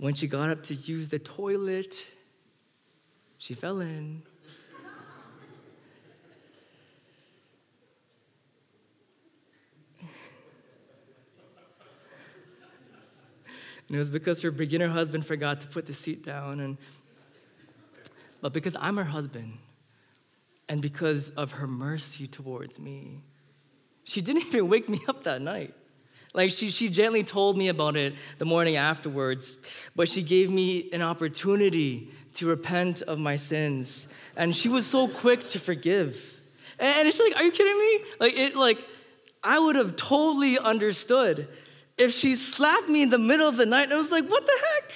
when 0.00 0.14
she 0.14 0.26
got 0.26 0.48
up 0.48 0.62
to 0.64 0.74
use 0.74 1.10
the 1.10 1.18
toilet, 1.18 1.94
she 3.36 3.52
fell 3.52 3.80
in. 3.80 4.22
And 13.88 13.96
it 13.96 13.98
was 13.98 14.08
because 14.08 14.40
her 14.40 14.50
beginner 14.50 14.88
husband 14.88 15.26
forgot 15.26 15.60
to 15.62 15.66
put 15.66 15.84
the 15.84 15.92
seat 15.92 16.24
down. 16.24 16.60
And, 16.60 16.78
but 18.40 18.54
because 18.54 18.76
I'm 18.80 18.96
her 18.96 19.04
husband, 19.04 19.58
and 20.68 20.80
because 20.80 21.28
of 21.30 21.52
her 21.52 21.66
mercy 21.66 22.26
towards 22.26 22.78
me, 22.78 23.24
she 24.04 24.22
didn't 24.22 24.46
even 24.46 24.68
wake 24.68 24.88
me 24.88 25.00
up 25.08 25.24
that 25.24 25.42
night. 25.42 25.74
Like, 26.32 26.52
she, 26.52 26.70
she 26.70 26.88
gently 26.88 27.24
told 27.24 27.58
me 27.58 27.68
about 27.68 27.96
it 27.96 28.14
the 28.38 28.44
morning 28.44 28.76
afterwards, 28.76 29.56
but 29.96 30.08
she 30.08 30.22
gave 30.22 30.50
me 30.50 30.88
an 30.92 31.02
opportunity 31.02 32.12
to 32.34 32.46
repent 32.46 33.02
of 33.02 33.18
my 33.18 33.36
sins. 33.36 34.06
And 34.36 34.54
she 34.54 34.68
was 34.68 34.86
so 34.86 35.08
quick 35.08 35.48
to 35.48 35.58
forgive. 35.58 36.36
And 36.78 37.08
it's 37.08 37.18
like, 37.18 37.34
are 37.36 37.42
you 37.42 37.50
kidding 37.50 37.78
me? 37.78 38.04
Like, 38.20 38.38
it, 38.38 38.56
like, 38.56 38.78
I 39.42 39.58
would 39.58 39.76
have 39.76 39.96
totally 39.96 40.58
understood 40.58 41.48
if 41.98 42.12
she 42.12 42.36
slapped 42.36 42.88
me 42.88 43.02
in 43.02 43.10
the 43.10 43.18
middle 43.18 43.48
of 43.48 43.56
the 43.56 43.66
night 43.66 43.84
and 43.84 43.92
I 43.92 43.98
was 43.98 44.10
like, 44.10 44.26
what 44.26 44.46
the 44.46 44.58
heck? 44.72 44.92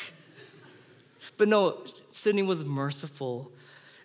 But 1.36 1.48
no, 1.48 1.82
Sydney 2.10 2.42
was 2.42 2.64
merciful 2.64 3.50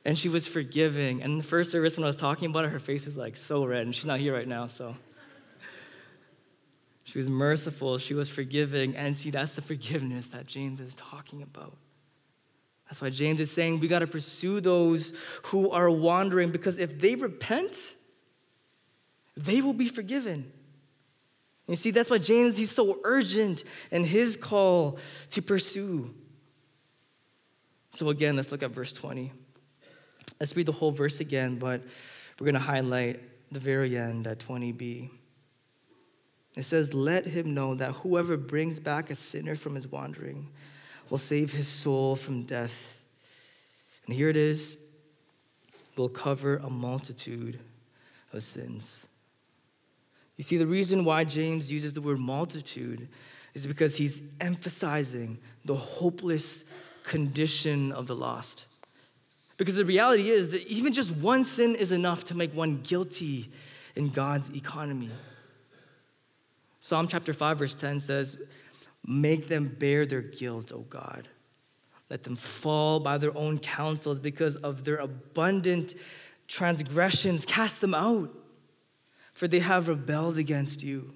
and 0.04 0.18
she 0.18 0.30
was 0.30 0.48
forgiving. 0.48 1.22
And 1.22 1.40
the 1.40 1.44
first 1.44 1.72
service, 1.72 1.96
when 1.96 2.04
I 2.04 2.08
was 2.08 2.16
talking 2.16 2.50
about 2.50 2.66
it, 2.66 2.72
her 2.72 2.80
face 2.80 3.06
was 3.06 3.16
like 3.16 3.38
so 3.38 3.66
red, 3.66 3.86
and 3.86 3.96
she's 3.96 4.06
not 4.06 4.20
here 4.20 4.34
right 4.34 4.48
now, 4.48 4.68
so. 4.68 4.96
She 7.10 7.18
was 7.18 7.28
merciful. 7.28 7.98
She 7.98 8.14
was 8.14 8.30
forgiving. 8.30 8.96
And 8.96 9.18
see, 9.18 9.32
that's 9.32 9.54
the 9.54 9.64
forgiveness 9.64 10.28
that 10.28 10.46
James 10.46 10.80
is 10.80 10.94
talking 10.94 11.42
about. 11.42 11.76
That's 12.88 13.02
why 13.02 13.10
James 13.10 13.40
is 13.40 13.50
saying 13.50 13.80
we 13.80 13.88
got 13.88 14.00
to 14.00 14.08
pursue 14.08 14.62
those 14.62 15.12
who 15.46 15.72
are 15.72 15.90
wandering 15.90 16.52
because 16.52 16.78
if 16.78 17.00
they 17.00 17.16
repent, 17.16 17.96
they 19.36 19.62
will 19.62 19.74
be 19.74 19.88
forgiven. 19.88 20.52
You 21.68 21.76
see, 21.76 21.90
that's 21.90 22.12
why 22.12 22.20
James, 22.20 22.58
he's 22.58 22.72
so 22.72 23.00
urgent 23.04 23.64
in 23.90 24.04
his 24.04 24.36
call 24.36 25.00
to 25.32 25.42
pursue. 25.42 26.14
So, 27.92 28.10
again, 28.10 28.36
let's 28.36 28.52
look 28.52 28.62
at 28.62 28.70
verse 28.70 28.94
20. 28.94 29.32
Let's 30.40 30.56
read 30.56 30.68
the 30.68 30.72
whole 30.72 30.92
verse 30.92 31.22
again, 31.22 31.58
but 31.58 31.82
we're 32.40 32.46
going 32.46 32.54
to 32.54 32.60
highlight 32.60 33.20
the 33.52 33.60
very 33.60 33.98
end 33.98 34.28
at 34.28 34.38
20b. 34.40 35.10
It 36.60 36.66
says, 36.66 36.94
Let 36.94 37.26
him 37.26 37.54
know 37.54 37.74
that 37.76 37.94
whoever 37.94 38.36
brings 38.36 38.82
back 38.82 39.10
a 39.10 39.16
sinner 39.16 39.56
from 39.56 39.76
his 39.76 39.88
wandering 39.88 40.50
will 41.10 41.18
save 41.18 41.54
his 41.54 41.70
soul 41.70 42.18
from 42.18 42.44
death. 42.44 43.02
And 44.06 44.14
here 44.14 44.28
it 44.28 44.36
is 44.36 44.78
will 45.96 46.10
cover 46.10 46.58
a 46.58 46.70
multitude 46.70 47.62
of 48.34 48.44
sins. 48.44 49.06
You 50.36 50.44
see, 50.44 50.58
the 50.58 50.68
reason 50.68 51.06
why 51.06 51.24
James 51.24 51.72
uses 51.72 51.94
the 51.94 52.02
word 52.02 52.20
multitude 52.20 53.08
is 53.54 53.66
because 53.66 53.96
he's 53.96 54.22
emphasizing 54.42 55.38
the 55.64 55.76
hopeless 55.76 56.66
condition 57.06 57.94
of 57.94 58.06
the 58.08 58.16
lost. 58.16 58.66
Because 59.56 59.76
the 59.76 59.86
reality 59.86 60.30
is 60.30 60.50
that 60.50 60.68
even 60.68 60.92
just 60.92 61.12
one 61.12 61.46
sin 61.46 61.76
is 61.76 61.94
enough 61.94 62.26
to 62.26 62.36
make 62.36 62.54
one 62.54 62.82
guilty 62.82 63.50
in 63.96 64.10
God's 64.10 64.54
economy. 64.54 65.10
Psalm 66.80 67.08
chapter 67.08 67.34
5, 67.34 67.60
verse 67.60 67.76
10 67.76 68.00
says, 68.00 68.38
Make 69.06 69.48
them 69.48 69.76
bear 69.80 70.06
their 70.06 70.22
guilt, 70.22 70.72
O 70.72 70.80
God. 70.82 71.28
Let 72.10 72.24
them 72.24 72.36
fall 72.36 73.00
by 73.00 73.18
their 73.18 73.36
own 73.38 73.60
counsels 73.60 74.20
because 74.20 74.56
of 74.56 74.84
their 74.84 74.98
abundant 74.98 75.96
transgressions. 76.48 77.46
Cast 77.46 77.82
them 77.82 77.94
out, 77.94 78.34
for 79.34 79.48
they 79.48 79.60
have 79.60 79.88
rebelled 79.88 80.38
against 80.38 80.82
you. 80.82 81.12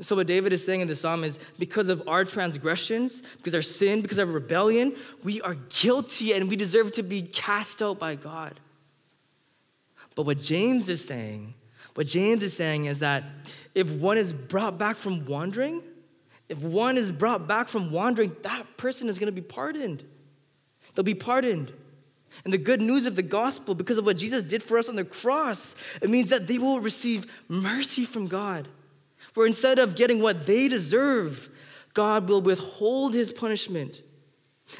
So, 0.00 0.16
what 0.16 0.26
David 0.26 0.52
is 0.52 0.64
saying 0.64 0.80
in 0.80 0.88
the 0.88 0.96
psalm 0.96 1.22
is 1.22 1.38
because 1.58 1.88
of 1.88 2.08
our 2.08 2.24
transgressions, 2.24 3.22
because 3.36 3.54
our 3.54 3.62
sin, 3.62 4.00
because 4.00 4.18
of 4.18 4.28
our 4.28 4.34
rebellion, 4.34 4.96
we 5.22 5.40
are 5.42 5.54
guilty 5.54 6.32
and 6.32 6.48
we 6.48 6.56
deserve 6.56 6.90
to 6.92 7.04
be 7.04 7.22
cast 7.22 7.80
out 7.80 8.00
by 8.00 8.16
God. 8.16 8.58
But 10.16 10.26
what 10.26 10.40
James 10.40 10.88
is 10.88 11.04
saying, 11.04 11.54
what 11.94 12.06
James 12.06 12.42
is 12.42 12.54
saying 12.54 12.86
is 12.86 13.00
that 13.00 13.24
if 13.74 13.90
one 13.90 14.18
is 14.18 14.32
brought 14.32 14.78
back 14.78 14.96
from 14.96 15.26
wandering, 15.26 15.82
if 16.48 16.62
one 16.62 16.96
is 16.96 17.10
brought 17.10 17.46
back 17.46 17.68
from 17.68 17.90
wandering, 17.90 18.34
that 18.42 18.76
person 18.76 19.08
is 19.08 19.18
going 19.18 19.26
to 19.26 19.32
be 19.32 19.40
pardoned. 19.40 20.02
They'll 20.94 21.04
be 21.04 21.14
pardoned. 21.14 21.72
And 22.44 22.52
the 22.52 22.58
good 22.58 22.80
news 22.80 23.06
of 23.06 23.14
the 23.14 23.22
gospel, 23.22 23.74
because 23.74 23.98
of 23.98 24.06
what 24.06 24.16
Jesus 24.16 24.42
did 24.42 24.62
for 24.62 24.78
us 24.78 24.88
on 24.88 24.96
the 24.96 25.04
cross, 25.04 25.74
it 26.00 26.10
means 26.10 26.30
that 26.30 26.46
they 26.46 26.58
will 26.58 26.80
receive 26.80 27.26
mercy 27.48 28.04
from 28.04 28.26
God. 28.26 28.68
Where 29.34 29.46
instead 29.46 29.78
of 29.78 29.94
getting 29.94 30.20
what 30.20 30.46
they 30.46 30.68
deserve, 30.68 31.48
God 31.94 32.28
will 32.28 32.40
withhold 32.40 33.14
his 33.14 33.32
punishment. 33.32 34.02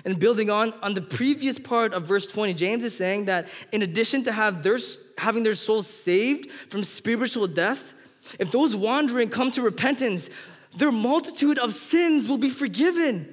And 0.04 0.18
building 0.18 0.50
on, 0.50 0.72
on 0.82 0.94
the 0.94 1.02
previous 1.02 1.58
part 1.58 1.92
of 1.92 2.06
verse 2.06 2.26
20, 2.26 2.54
James 2.54 2.84
is 2.84 2.96
saying 2.96 3.26
that 3.26 3.48
in 3.72 3.82
addition 3.82 4.24
to 4.24 4.32
have 4.32 4.62
their, 4.62 4.78
having 5.18 5.42
their 5.42 5.54
souls 5.54 5.86
saved 5.86 6.50
from 6.68 6.84
spiritual 6.84 7.46
death, 7.46 7.94
if 8.38 8.50
those 8.50 8.76
wandering 8.76 9.28
come 9.28 9.50
to 9.52 9.62
repentance, 9.62 10.30
their 10.76 10.92
multitude 10.92 11.58
of 11.58 11.74
sins 11.74 12.28
will 12.28 12.38
be 12.38 12.50
forgiven. 12.50 13.32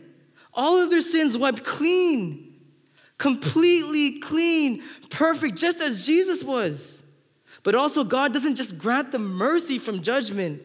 All 0.54 0.82
of 0.82 0.90
their 0.90 1.02
sins 1.02 1.38
wiped 1.38 1.64
clean, 1.64 2.56
completely 3.18 4.20
clean, 4.20 4.84
perfect, 5.10 5.58
just 5.58 5.80
as 5.80 6.06
Jesus 6.06 6.44
was. 6.44 7.02
But 7.64 7.76
also, 7.76 8.04
God 8.04 8.34
doesn't 8.34 8.56
just 8.56 8.78
grant 8.78 9.12
them 9.12 9.34
mercy 9.34 9.80
from 9.80 10.02
judgment, 10.02 10.64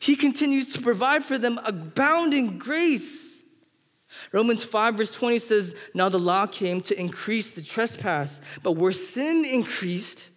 He 0.00 0.16
continues 0.16 0.72
to 0.74 0.82
provide 0.82 1.24
for 1.24 1.38
them 1.38 1.58
abounding 1.64 2.58
grace. 2.58 3.26
Romans 4.32 4.64
5, 4.64 4.94
verse 4.94 5.12
20 5.12 5.38
says, 5.38 5.74
Now 5.94 6.08
the 6.08 6.18
law 6.18 6.46
came 6.46 6.80
to 6.82 6.98
increase 6.98 7.50
the 7.50 7.62
trespass, 7.62 8.40
but 8.62 8.72
where 8.72 8.92
sin 8.92 9.44
increased, 9.44 10.30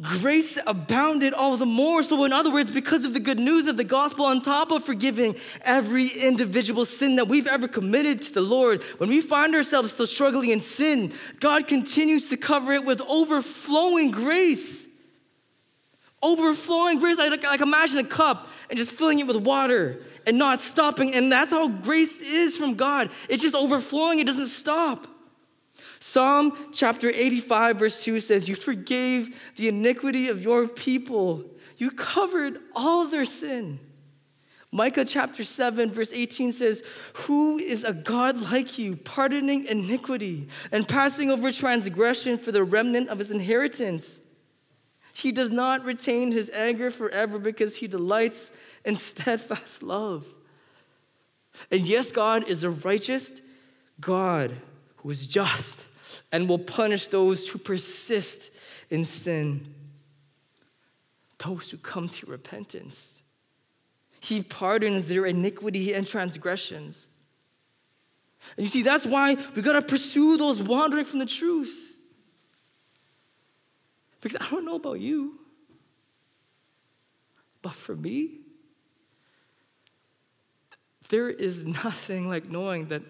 grace 0.00 0.58
abounded 0.66 1.32
all 1.32 1.56
the 1.56 1.66
more. 1.66 2.02
So, 2.02 2.24
in 2.24 2.32
other 2.32 2.52
words, 2.52 2.70
because 2.70 3.04
of 3.04 3.14
the 3.14 3.20
good 3.20 3.38
news 3.38 3.66
of 3.66 3.76
the 3.76 3.84
gospel, 3.84 4.26
on 4.26 4.42
top 4.42 4.70
of 4.70 4.84
forgiving 4.84 5.36
every 5.62 6.08
individual 6.08 6.84
sin 6.84 7.16
that 7.16 7.28
we've 7.28 7.46
ever 7.46 7.66
committed 7.66 8.22
to 8.22 8.32
the 8.34 8.42
Lord, 8.42 8.82
when 8.98 9.08
we 9.08 9.20
find 9.20 9.54
ourselves 9.54 9.92
still 9.92 10.06
struggling 10.06 10.50
in 10.50 10.60
sin, 10.60 11.12
God 11.40 11.66
continues 11.66 12.28
to 12.28 12.36
cover 12.36 12.72
it 12.72 12.84
with 12.84 13.00
overflowing 13.02 14.10
grace. 14.10 14.86
Overflowing 16.22 16.98
grace. 16.98 17.18
Like, 17.18 17.42
like 17.42 17.60
imagine 17.60 17.98
a 17.98 18.04
cup 18.04 18.48
and 18.68 18.76
just 18.76 18.92
filling 18.92 19.20
it 19.20 19.26
with 19.26 19.36
water 19.36 20.02
and 20.26 20.36
not 20.36 20.60
stopping. 20.60 21.14
And 21.14 21.30
that's 21.32 21.52
how 21.52 21.68
grace 21.68 22.20
is 22.20 22.56
from 22.56 22.74
God. 22.74 23.10
It's 23.28 23.42
just 23.42 23.54
overflowing, 23.54 24.18
it 24.18 24.26
doesn't 24.26 24.48
stop. 24.48 25.06
Psalm 25.98 26.56
chapter 26.72 27.08
85, 27.08 27.78
verse 27.78 28.04
2 28.04 28.20
says, 28.20 28.48
You 28.48 28.54
forgave 28.54 29.38
the 29.56 29.68
iniquity 29.68 30.28
of 30.28 30.42
your 30.42 30.68
people, 30.68 31.44
you 31.76 31.90
covered 31.90 32.58
all 32.74 33.06
their 33.06 33.24
sin. 33.24 33.80
Micah 34.72 35.04
chapter 35.04 35.44
7, 35.44 35.90
verse 35.90 36.10
18 36.12 36.52
says, 36.52 36.82
Who 37.14 37.58
is 37.58 37.84
a 37.84 37.92
God 37.92 38.40
like 38.40 38.78
you, 38.78 38.96
pardoning 38.96 39.64
iniquity 39.66 40.48
and 40.72 40.86
passing 40.86 41.30
over 41.30 41.50
transgression 41.52 42.36
for 42.36 42.52
the 42.52 42.64
remnant 42.64 43.08
of 43.08 43.18
his 43.18 43.30
inheritance? 43.30 44.20
He 45.14 45.32
does 45.32 45.50
not 45.50 45.84
retain 45.84 46.30
his 46.30 46.50
anger 46.50 46.90
forever 46.90 47.38
because 47.38 47.76
he 47.76 47.86
delights 47.86 48.52
in 48.84 48.96
steadfast 48.96 49.82
love. 49.82 50.28
And 51.70 51.86
yes, 51.86 52.12
God 52.12 52.46
is 52.46 52.64
a 52.64 52.70
righteous 52.70 53.32
God 53.98 54.54
who 55.06 55.10
is 55.12 55.24
just 55.24 55.84
and 56.32 56.48
will 56.48 56.58
punish 56.58 57.06
those 57.06 57.48
who 57.48 57.60
persist 57.60 58.50
in 58.90 59.04
sin, 59.04 59.72
those 61.38 61.70
who 61.70 61.76
come 61.76 62.08
to 62.08 62.26
repentance. 62.26 63.12
He 64.18 64.42
pardons 64.42 65.06
their 65.06 65.24
iniquity 65.24 65.94
and 65.94 66.08
transgressions. 66.08 67.06
And 68.56 68.66
you 68.66 68.68
see, 68.68 68.82
that's 68.82 69.06
why 69.06 69.36
we 69.54 69.62
gotta 69.62 69.80
pursue 69.80 70.36
those 70.38 70.60
wandering 70.60 71.04
from 71.04 71.20
the 71.20 71.26
truth. 71.26 71.96
Because 74.20 74.44
I 74.44 74.50
don't 74.50 74.64
know 74.64 74.74
about 74.74 74.98
you, 74.98 75.38
but 77.62 77.74
for 77.74 77.94
me, 77.94 78.40
there 81.10 81.30
is 81.30 81.62
nothing 81.62 82.28
like 82.28 82.50
knowing 82.50 82.88
that 82.88 83.02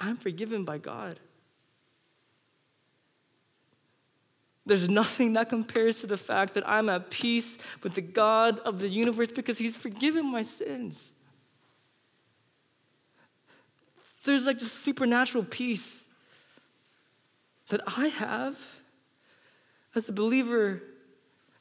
I'm 0.00 0.16
forgiven 0.16 0.64
by 0.64 0.78
God. 0.78 1.18
There's 4.66 4.88
nothing 4.88 5.32
that 5.32 5.48
compares 5.48 6.00
to 6.00 6.06
the 6.06 6.18
fact 6.18 6.52
that 6.54 6.68
I'm 6.68 6.90
at 6.90 7.08
peace 7.08 7.56
with 7.82 7.94
the 7.94 8.02
God 8.02 8.58
of 8.60 8.80
the 8.80 8.88
universe 8.88 9.30
because 9.34 9.56
He's 9.56 9.76
forgiven 9.76 10.30
my 10.30 10.42
sins. 10.42 11.10
There's 14.24 14.44
like 14.44 14.58
just 14.58 14.84
supernatural 14.84 15.44
peace 15.44 16.04
that 17.70 17.80
I 17.86 18.08
have 18.08 18.58
as 19.94 20.10
a 20.10 20.12
believer, 20.12 20.82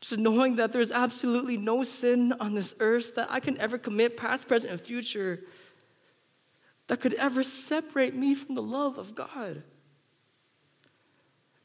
just 0.02 0.19
knowing 0.19 0.58
that 0.58 0.73
there's 0.73 0.91
absolutely 0.91 1.56
no 1.56 1.84
sin 1.84 2.34
on 2.41 2.56
this 2.56 2.76
earth 2.82 3.15
that 3.15 3.28
I 3.32 3.39
can 3.39 3.58
ever 3.58 3.78
commit, 3.78 4.17
past, 4.17 4.50
present, 4.50 4.73
and 4.73 4.82
future, 4.82 5.39
that 6.88 7.02
could 7.02 7.13
ever 7.15 7.43
separate 7.43 8.15
me 8.15 8.34
from 8.34 8.56
the 8.56 8.62
love 8.62 8.97
of 8.97 9.13
God. 9.13 9.63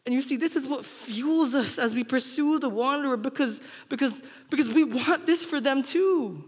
And 0.05 0.15
you 0.15 0.21
see, 0.21 0.37
this 0.37 0.57
is 0.57 0.67
what 0.67 0.85
fuels 0.85 1.55
us 1.55 1.79
as 1.79 1.95
we 1.95 2.03
pursue 2.03 2.59
the 2.59 2.69
wanderer 2.69 3.17
because, 3.17 3.61
because, 3.89 4.21
because 4.51 4.69
we 4.69 4.83
want 4.85 5.27
this 5.27 5.45
for 5.45 5.61
them 5.61 5.83
too. 5.83 6.43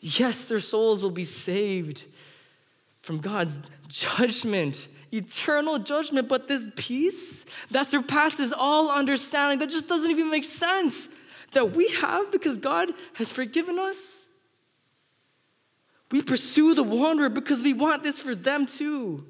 Yes, 0.00 0.42
their 0.42 0.58
souls 0.58 1.00
will 1.00 1.12
be 1.12 1.24
saved 1.24 2.02
from 3.02 3.18
God's 3.18 3.56
judgment, 3.86 4.88
eternal 5.12 5.78
judgment, 5.78 6.28
but 6.28 6.48
this 6.48 6.64
peace 6.74 7.44
that 7.70 7.86
surpasses 7.86 8.52
all 8.52 8.90
understanding, 8.90 9.60
that 9.60 9.70
just 9.70 9.86
doesn't 9.86 10.10
even 10.10 10.30
make 10.30 10.42
sense, 10.42 11.08
that 11.52 11.70
we 11.72 11.88
have 11.90 12.32
because 12.32 12.56
God 12.56 12.90
has 13.14 13.30
forgiven 13.30 13.78
us. 13.78 14.21
We 16.12 16.20
pursue 16.20 16.74
the 16.74 16.82
wanderer 16.82 17.30
because 17.30 17.62
we 17.62 17.72
want 17.72 18.02
this 18.02 18.18
for 18.18 18.34
them 18.34 18.66
too. 18.66 19.24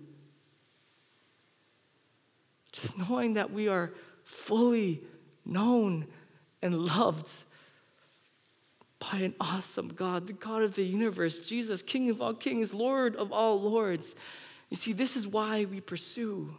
Just 2.72 2.98
knowing 2.98 3.34
that 3.34 3.52
we 3.52 3.68
are 3.68 3.92
fully 4.24 5.02
known 5.44 6.06
and 6.60 6.76
loved 6.84 7.30
by 8.98 9.18
an 9.18 9.34
awesome 9.40 9.88
God, 9.88 10.26
the 10.26 10.32
God 10.32 10.62
of 10.62 10.74
the 10.74 10.82
universe, 10.82 11.46
Jesus, 11.46 11.82
King 11.82 12.10
of 12.10 12.20
all 12.20 12.34
kings, 12.34 12.74
Lord 12.74 13.14
of 13.14 13.32
all 13.32 13.60
lords. 13.60 14.14
You 14.68 14.76
see, 14.76 14.92
this 14.92 15.16
is 15.16 15.26
why 15.26 15.64
we 15.64 15.80
pursue. 15.80 16.52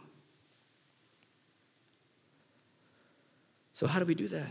So, 3.74 3.86
how 3.86 3.98
do 3.98 4.04
we 4.04 4.14
do 4.14 4.28
that? 4.28 4.50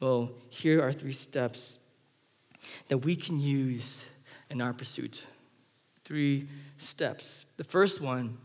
Well, 0.00 0.32
here 0.48 0.82
are 0.82 0.92
three 0.92 1.12
steps 1.12 1.79
that 2.88 2.98
we 2.98 3.16
can 3.16 3.40
use 3.40 4.04
in 4.50 4.60
our 4.60 4.72
pursuit. 4.72 5.24
Three 6.04 6.48
steps. 6.76 7.44
The 7.56 7.64
first 7.64 8.00
one 8.00 8.38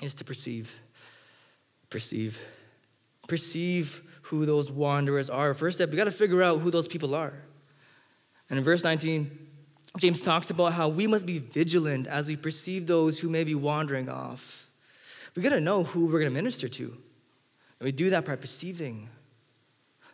is 0.00 0.14
to 0.16 0.24
perceive. 0.24 0.70
Perceive. 1.88 2.38
Perceive 3.26 4.02
who 4.22 4.46
those 4.46 4.70
wanderers 4.70 5.30
are. 5.30 5.54
First 5.54 5.78
step, 5.78 5.90
we 5.90 5.96
got 5.96 6.04
to 6.04 6.12
figure 6.12 6.42
out 6.42 6.60
who 6.60 6.70
those 6.70 6.86
people 6.86 7.14
are. 7.14 7.32
And 8.48 8.58
in 8.58 8.64
verse 8.64 8.84
19, 8.84 9.48
James 9.98 10.20
talks 10.20 10.50
about 10.50 10.72
how 10.72 10.88
we 10.88 11.06
must 11.06 11.26
be 11.26 11.38
vigilant 11.38 12.06
as 12.06 12.28
we 12.28 12.36
perceive 12.36 12.86
those 12.86 13.18
who 13.18 13.28
may 13.28 13.44
be 13.44 13.54
wandering 13.54 14.08
off. 14.08 14.68
We 15.34 15.42
got 15.42 15.50
to 15.50 15.60
know 15.60 15.84
who 15.84 16.06
we're 16.06 16.20
going 16.20 16.30
to 16.30 16.30
minister 16.30 16.68
to. 16.68 16.84
And 16.84 17.86
we 17.86 17.92
do 17.92 18.10
that 18.10 18.24
by 18.24 18.36
perceiving. 18.36 19.08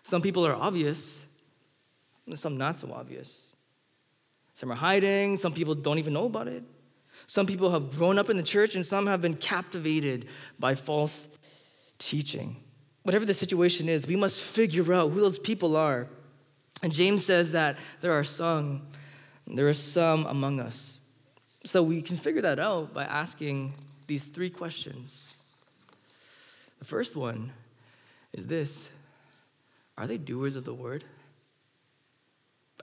Some 0.03 0.22
people 0.22 0.46
are 0.46 0.55
obvious, 0.55 1.26
some 2.35 2.57
not 2.57 2.79
so 2.79 2.93
obvious. 2.93 3.47
Some 4.55 4.73
are 4.73 4.77
hiding, 4.77 5.37
some 5.37 5.53
people 5.53 5.75
don't 5.75 5.99
even 5.99 6.12
know 6.12 6.27
about 6.27 6.49
it. 6.49 6.65
Some 7.27 7.47
people 7.47 7.71
have 7.71 7.91
grown 7.91 8.19
up 8.19 8.31
in 8.31 8.37
the 8.37 8.43
church, 8.43 8.75
and 8.75 8.85
some 8.85 9.07
have 9.07 9.23
been 9.23 9.37
captivated 9.37 10.27
by 10.59 10.75
false 10.75 11.29
teaching. 11.99 12.57
Whatever 13.03 13.25
the 13.25 13.35
situation 13.35 13.89
is, 13.89 14.07
we 14.07 14.17
must 14.17 14.43
figure 14.43 14.93
out 14.93 15.11
who 15.11 15.21
those 15.21 15.39
people 15.39 15.77
are. 15.77 16.09
And 16.83 16.93
James 16.93 17.25
says 17.25 17.53
that 17.53 17.77
there 18.01 18.12
are 18.12 18.25
some, 18.25 18.83
there 19.47 19.69
are 19.69 19.75
some 19.75 20.27
among 20.27 20.61
us. 20.61 20.99
So 21.65 21.83
we 21.83 22.03
can 22.03 22.17
figure 22.17 22.43
that 22.43 22.59
out 22.59 22.93
by 22.93 23.05
asking 23.05 23.75
these 24.07 24.25
three 24.25 24.51
questions. 24.51 25.35
The 26.79 26.85
first 26.85 27.17
one 27.17 27.53
is 28.33 28.47
this 28.47 28.91
Are 29.97 30.07
they 30.07 30.19
doers 30.19 30.57
of 30.57 30.65
the 30.65 30.75
word? 30.75 31.05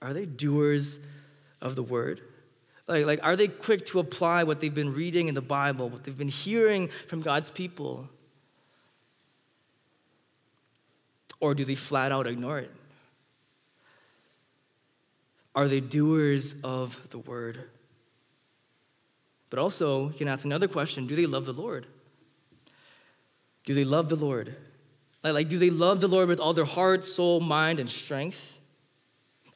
Are 0.04 0.14
they 0.14 0.26
doers 0.26 1.00
of 1.62 1.76
the 1.76 1.82
word? 1.82 2.22
Like, 2.88 3.06
like, 3.06 3.20
are 3.24 3.38
they 3.38 3.48
quick 3.48 3.86
to 3.88 4.00
apply 4.00 4.44
what 4.44 4.60
they've 4.60 4.74
been 4.74 4.94
reading 4.94 5.30
in 5.30 5.36
the 5.36 5.42
Bible, 5.42 5.90
what 5.90 6.04
they've 6.04 6.18
been 6.18 6.28
hearing 6.28 6.90
from 7.08 7.22
God's 7.22 7.50
people? 7.50 8.10
Or 11.40 11.56
do 11.56 11.64
they 11.64 11.76
flat 11.76 12.12
out 12.12 12.28
ignore 12.28 12.60
it? 12.60 12.72
Are 15.56 15.70
they 15.70 15.80
doers 15.80 16.56
of 16.64 17.00
the 17.10 17.20
word? 17.20 17.64
But 19.50 19.60
also, 19.60 20.10
you 20.10 20.16
can 20.16 20.28
ask 20.28 20.44
another 20.44 20.68
question 20.68 21.08
do 21.08 21.16
they 21.16 21.28
love 21.28 21.46
the 21.46 21.54
Lord? 21.54 21.86
Do 23.66 23.74
they 23.74 23.86
love 23.86 24.10
the 24.10 24.16
Lord? 24.18 24.56
Like, 25.24 25.34
like, 25.34 25.50
do 25.50 25.58
they 25.58 25.70
love 25.70 26.02
the 26.02 26.10
Lord 26.10 26.28
with 26.28 26.42
all 26.42 26.54
their 26.54 26.66
heart, 26.66 27.06
soul, 27.06 27.40
mind, 27.40 27.80
and 27.80 27.90
strength? 27.90 28.53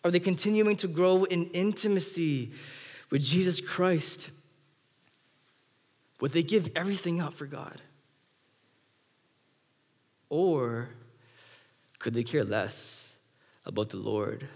Are 0.04 0.12
they 0.12 0.20
continuing 0.20 0.78
to 0.78 0.88
grow 0.88 1.24
in 1.24 1.48
intimacy 1.48 2.52
with 3.10 3.22
Jesus 3.22 3.62
Christ? 3.62 4.30
Would 6.20 6.32
they 6.32 6.44
give 6.44 6.72
everything 6.76 7.22
up 7.22 7.34
for 7.34 7.46
God? 7.46 7.82
Or 10.30 10.90
could 12.00 12.14
they 12.14 12.24
care 12.24 12.44
less 12.44 13.14
about 13.66 13.90
the 13.90 13.98
Lord? 13.98 14.48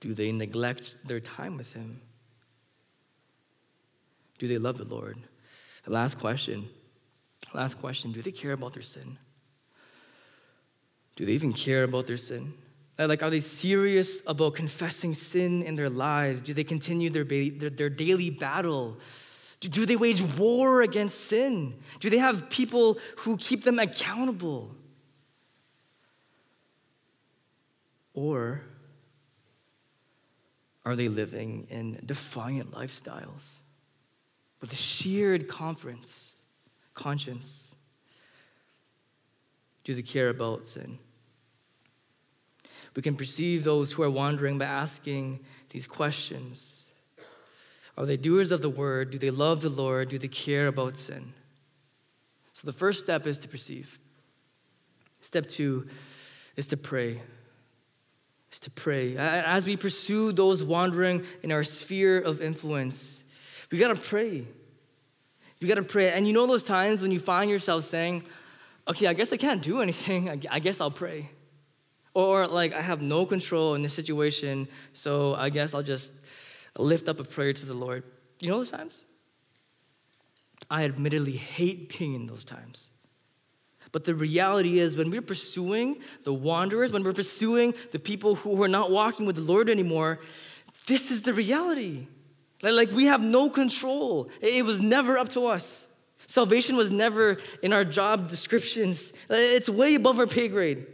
Do 0.00 0.14
they 0.14 0.32
neglect 0.32 0.94
their 1.04 1.20
time 1.20 1.56
with 1.56 1.72
Him? 1.72 2.00
Do 4.38 4.46
they 4.46 4.58
love 4.58 4.78
the 4.78 4.84
Lord? 4.84 5.18
The 5.84 5.92
last 5.92 6.18
question. 6.18 6.68
Last 7.54 7.80
question 7.80 8.12
Do 8.12 8.22
they 8.22 8.32
care 8.32 8.52
about 8.52 8.74
their 8.74 8.82
sin? 8.82 9.18
Do 11.16 11.26
they 11.26 11.32
even 11.32 11.52
care 11.52 11.82
about 11.82 12.06
their 12.06 12.16
sin? 12.16 12.54
Uh, 12.98 13.06
like, 13.06 13.22
are 13.22 13.30
they 13.30 13.40
serious 13.40 14.22
about 14.26 14.54
confessing 14.54 15.14
sin 15.14 15.62
in 15.62 15.76
their 15.76 15.90
lives? 15.90 16.40
Do 16.40 16.52
they 16.52 16.64
continue 16.64 17.10
their, 17.10 17.24
their, 17.24 17.70
their 17.70 17.90
daily 17.90 18.30
battle? 18.30 18.98
Do, 19.60 19.68
do 19.68 19.86
they 19.86 19.94
wage 19.94 20.20
war 20.20 20.82
against 20.82 21.26
sin? 21.26 21.74
Do 22.00 22.10
they 22.10 22.18
have 22.18 22.50
people 22.50 22.98
who 23.18 23.36
keep 23.36 23.62
them 23.62 23.78
accountable? 23.78 24.74
Or 28.14 28.62
are 30.84 30.96
they 30.96 31.08
living 31.08 31.68
in 31.70 32.00
defiant 32.04 32.72
lifestyles 32.72 33.44
with 34.60 34.72
a 34.72 34.76
sheared 34.76 35.46
conference, 35.46 36.34
conscience? 36.94 37.68
Do 39.84 39.94
they 39.94 40.02
care 40.02 40.30
about 40.30 40.66
sin? 40.66 40.98
We 42.98 43.02
can 43.02 43.14
perceive 43.14 43.62
those 43.62 43.92
who 43.92 44.02
are 44.02 44.10
wandering 44.10 44.58
by 44.58 44.64
asking 44.64 45.38
these 45.70 45.86
questions 45.86 46.86
Are 47.96 48.04
they 48.04 48.16
doers 48.16 48.50
of 48.50 48.60
the 48.60 48.68
word? 48.68 49.12
Do 49.12 49.18
they 49.18 49.30
love 49.30 49.60
the 49.60 49.68
Lord? 49.68 50.08
Do 50.08 50.18
they 50.18 50.26
care 50.26 50.66
about 50.66 50.96
sin? 50.96 51.32
So 52.54 52.66
the 52.66 52.72
first 52.72 52.98
step 52.98 53.24
is 53.24 53.38
to 53.38 53.46
perceive. 53.46 54.00
Step 55.20 55.46
two 55.46 55.86
is 56.56 56.66
to 56.66 56.76
pray. 56.76 57.22
Is 58.50 58.58
to 58.58 58.70
pray. 58.72 59.16
As 59.16 59.64
we 59.64 59.76
pursue 59.76 60.32
those 60.32 60.64
wandering 60.64 61.24
in 61.44 61.52
our 61.52 61.62
sphere 61.62 62.18
of 62.18 62.42
influence, 62.42 63.22
we 63.70 63.78
gotta 63.78 63.94
pray. 63.94 64.44
We 65.60 65.68
gotta 65.68 65.84
pray. 65.84 66.10
And 66.10 66.26
you 66.26 66.32
know 66.32 66.48
those 66.48 66.64
times 66.64 67.00
when 67.00 67.12
you 67.12 67.20
find 67.20 67.48
yourself 67.48 67.84
saying, 67.84 68.24
okay, 68.88 69.06
I 69.06 69.12
guess 69.12 69.32
I 69.32 69.36
can't 69.36 69.62
do 69.62 69.82
anything. 69.82 70.48
I 70.50 70.58
guess 70.58 70.80
I'll 70.80 70.90
pray. 70.90 71.30
Or 72.14 72.46
like, 72.46 72.72
I 72.74 72.80
have 72.80 73.02
no 73.02 73.26
control 73.26 73.74
in 73.74 73.82
this 73.82 73.94
situation, 73.94 74.68
so 74.92 75.34
I 75.34 75.50
guess 75.50 75.74
I'll 75.74 75.82
just 75.82 76.12
lift 76.76 77.08
up 77.08 77.20
a 77.20 77.24
prayer 77.24 77.52
to 77.52 77.66
the 77.66 77.74
Lord. 77.74 78.04
You 78.40 78.48
know 78.48 78.58
those 78.58 78.70
times? 78.70 79.04
I 80.70 80.84
admittedly 80.84 81.32
hate 81.32 81.98
being 81.98 82.14
in 82.14 82.26
those 82.26 82.44
times. 82.44 82.90
But 83.90 84.04
the 84.04 84.14
reality 84.14 84.78
is, 84.80 84.96
when 84.96 85.10
we're 85.10 85.22
pursuing 85.22 86.00
the 86.24 86.32
wanderers, 86.32 86.92
when 86.92 87.02
we're 87.02 87.14
pursuing 87.14 87.74
the 87.92 87.98
people 87.98 88.34
who 88.34 88.62
are 88.62 88.68
not 88.68 88.90
walking 88.90 89.24
with 89.24 89.36
the 89.36 89.42
Lord 89.42 89.70
anymore, 89.70 90.20
this 90.86 91.10
is 91.10 91.22
the 91.22 91.32
reality. 91.32 92.06
Like, 92.62 92.90
we 92.90 93.04
have 93.04 93.22
no 93.22 93.48
control. 93.48 94.28
It 94.40 94.64
was 94.64 94.80
never 94.80 95.16
up 95.16 95.30
to 95.30 95.46
us. 95.46 95.86
Salvation 96.26 96.76
was 96.76 96.90
never 96.90 97.38
in 97.62 97.72
our 97.72 97.84
job 97.84 98.28
descriptions, 98.28 99.14
it's 99.30 99.68
way 99.68 99.94
above 99.94 100.18
our 100.18 100.26
pay 100.26 100.48
grade. 100.48 100.86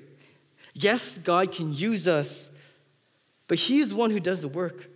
Yes, 0.74 1.18
God 1.18 1.52
can 1.52 1.72
use 1.72 2.08
us, 2.08 2.50
but 3.46 3.58
He 3.58 3.80
is 3.80 3.90
the 3.90 3.96
one 3.96 4.10
who 4.10 4.20
does 4.20 4.40
the 4.40 4.48
work. 4.48 4.90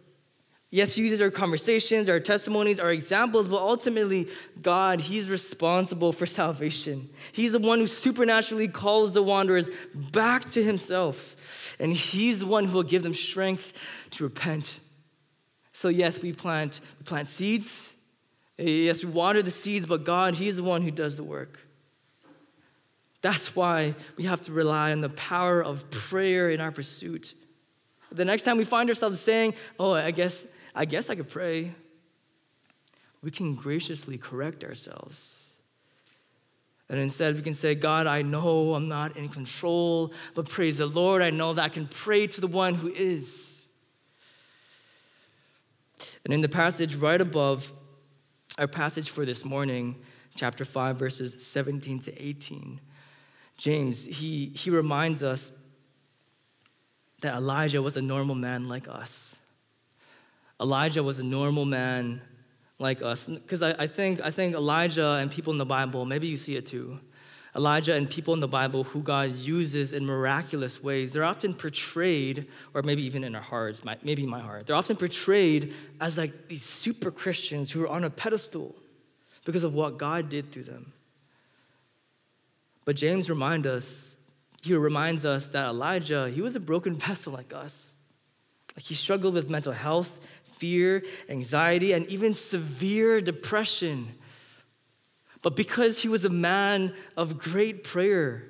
Yes, 0.70 0.94
He 0.94 1.02
uses 1.02 1.22
our 1.22 1.30
conversations, 1.30 2.08
our 2.08 2.20
testimonies, 2.20 2.78
our 2.78 2.90
examples, 2.90 3.48
but 3.48 3.62
ultimately, 3.62 4.28
God, 4.60 5.00
He's 5.00 5.30
responsible 5.30 6.12
for 6.12 6.26
salvation. 6.26 7.08
He's 7.32 7.52
the 7.52 7.58
one 7.58 7.78
who 7.78 7.86
supernaturally 7.86 8.68
calls 8.68 9.12
the 9.12 9.22
wanderers 9.22 9.70
back 9.94 10.50
to 10.50 10.62
Himself, 10.62 11.36
and 11.78 11.92
He's 11.92 12.40
the 12.40 12.46
one 12.46 12.64
who 12.64 12.74
will 12.74 12.82
give 12.82 13.04
them 13.04 13.14
strength 13.14 13.72
to 14.10 14.24
repent. 14.24 14.80
So, 15.72 15.88
yes, 15.88 16.20
we 16.20 16.32
plant, 16.32 16.80
we 16.98 17.04
plant 17.04 17.28
seeds. 17.28 17.94
Yes, 18.58 19.04
we 19.04 19.10
water 19.10 19.40
the 19.40 19.52
seeds, 19.52 19.86
but 19.86 20.04
God, 20.04 20.34
He's 20.34 20.56
the 20.56 20.64
one 20.64 20.82
who 20.82 20.90
does 20.90 21.16
the 21.16 21.22
work. 21.22 21.60
That's 23.20 23.56
why 23.56 23.94
we 24.16 24.24
have 24.24 24.42
to 24.42 24.52
rely 24.52 24.92
on 24.92 25.00
the 25.00 25.08
power 25.10 25.62
of 25.62 25.90
prayer 25.90 26.50
in 26.50 26.60
our 26.60 26.70
pursuit. 26.70 27.34
The 28.12 28.24
next 28.24 28.44
time 28.44 28.56
we 28.56 28.64
find 28.64 28.88
ourselves 28.88 29.20
saying, 29.20 29.54
"Oh, 29.78 29.92
I 29.92 30.12
guess 30.12 30.46
I 30.74 30.84
guess 30.84 31.10
I 31.10 31.16
could 31.16 31.28
pray," 31.28 31.74
we 33.22 33.30
can 33.30 33.54
graciously 33.54 34.18
correct 34.18 34.62
ourselves. 34.64 35.48
And 36.88 36.98
instead, 36.98 37.34
we 37.34 37.42
can 37.42 37.54
say, 37.54 37.74
God, 37.74 38.06
I 38.06 38.22
know 38.22 38.74
I'm 38.74 38.88
not 38.88 39.16
in 39.16 39.28
control, 39.28 40.12
but 40.34 40.48
praise 40.48 40.78
the 40.78 40.86
Lord, 40.86 41.20
I 41.20 41.30
know 41.30 41.52
that 41.52 41.62
I 41.62 41.68
can 41.68 41.86
pray 41.86 42.26
to 42.26 42.40
the 42.40 42.46
one 42.46 42.74
who 42.74 42.88
is. 42.88 43.66
And 46.24 46.32
in 46.32 46.40
the 46.40 46.48
passage 46.48 46.94
right 46.94 47.20
above 47.20 47.72
our 48.56 48.66
passage 48.66 49.10
for 49.10 49.26
this 49.26 49.44
morning, 49.44 49.96
chapter 50.34 50.64
5, 50.64 50.96
verses 50.96 51.46
17 51.46 52.00
to 52.00 52.22
18, 52.22 52.80
James, 53.58 54.04
he, 54.04 54.46
he 54.46 54.70
reminds 54.70 55.22
us 55.22 55.52
that 57.20 57.34
Elijah 57.34 57.82
was 57.82 57.96
a 57.96 58.02
normal 58.02 58.36
man 58.36 58.68
like 58.68 58.88
us. 58.88 59.36
Elijah 60.60 61.02
was 61.02 61.18
a 61.18 61.24
normal 61.24 61.64
man 61.64 62.20
like 62.78 63.02
us. 63.02 63.26
Because 63.26 63.62
I, 63.62 63.74
I, 63.78 63.86
think, 63.88 64.20
I 64.22 64.30
think 64.30 64.54
Elijah 64.54 65.18
and 65.20 65.30
people 65.30 65.52
in 65.52 65.58
the 65.58 65.66
Bible, 65.66 66.04
maybe 66.04 66.28
you 66.28 66.36
see 66.36 66.56
it 66.56 66.66
too. 66.66 67.00
Elijah 67.56 67.94
and 67.94 68.08
people 68.08 68.34
in 68.34 68.40
the 68.40 68.46
Bible 68.46 68.84
who 68.84 69.00
God 69.00 69.34
uses 69.34 69.92
in 69.92 70.06
miraculous 70.06 70.80
ways, 70.80 71.12
they're 71.12 71.24
often 71.24 71.54
portrayed, 71.54 72.46
or 72.74 72.82
maybe 72.82 73.02
even 73.02 73.24
in 73.24 73.34
our 73.34 73.42
hearts, 73.42 73.82
maybe 74.02 74.22
in 74.22 74.28
my 74.28 74.40
heart, 74.40 74.66
they're 74.66 74.76
often 74.76 74.96
portrayed 74.96 75.74
as 76.00 76.18
like 76.18 76.46
these 76.46 76.62
super 76.62 77.10
Christians 77.10 77.72
who 77.72 77.82
are 77.82 77.88
on 77.88 78.04
a 78.04 78.10
pedestal 78.10 78.76
because 79.44 79.64
of 79.64 79.74
what 79.74 79.98
God 79.98 80.28
did 80.28 80.52
through 80.52 80.64
them. 80.64 80.92
But 82.88 82.96
James 82.96 83.28
remind 83.28 83.66
us, 83.66 84.16
he 84.62 84.72
reminds 84.72 85.26
us 85.26 85.48
that 85.48 85.66
Elijah, 85.66 86.30
he 86.30 86.40
was 86.40 86.56
a 86.56 86.60
broken 86.60 86.96
vessel 87.06 87.34
like 87.34 87.52
us. 87.52 87.90
Like 88.74 88.86
he 88.86 88.94
struggled 88.94 89.34
with 89.34 89.50
mental 89.50 89.72
health, 89.72 90.18
fear, 90.56 91.02
anxiety, 91.28 91.92
and 91.92 92.06
even 92.06 92.32
severe 92.32 93.20
depression 93.20 94.14
but 95.42 95.56
because 95.56 96.02
he 96.02 96.08
was 96.08 96.24
a 96.24 96.30
man 96.30 96.94
of 97.16 97.38
great 97.38 97.84
prayer, 97.84 98.44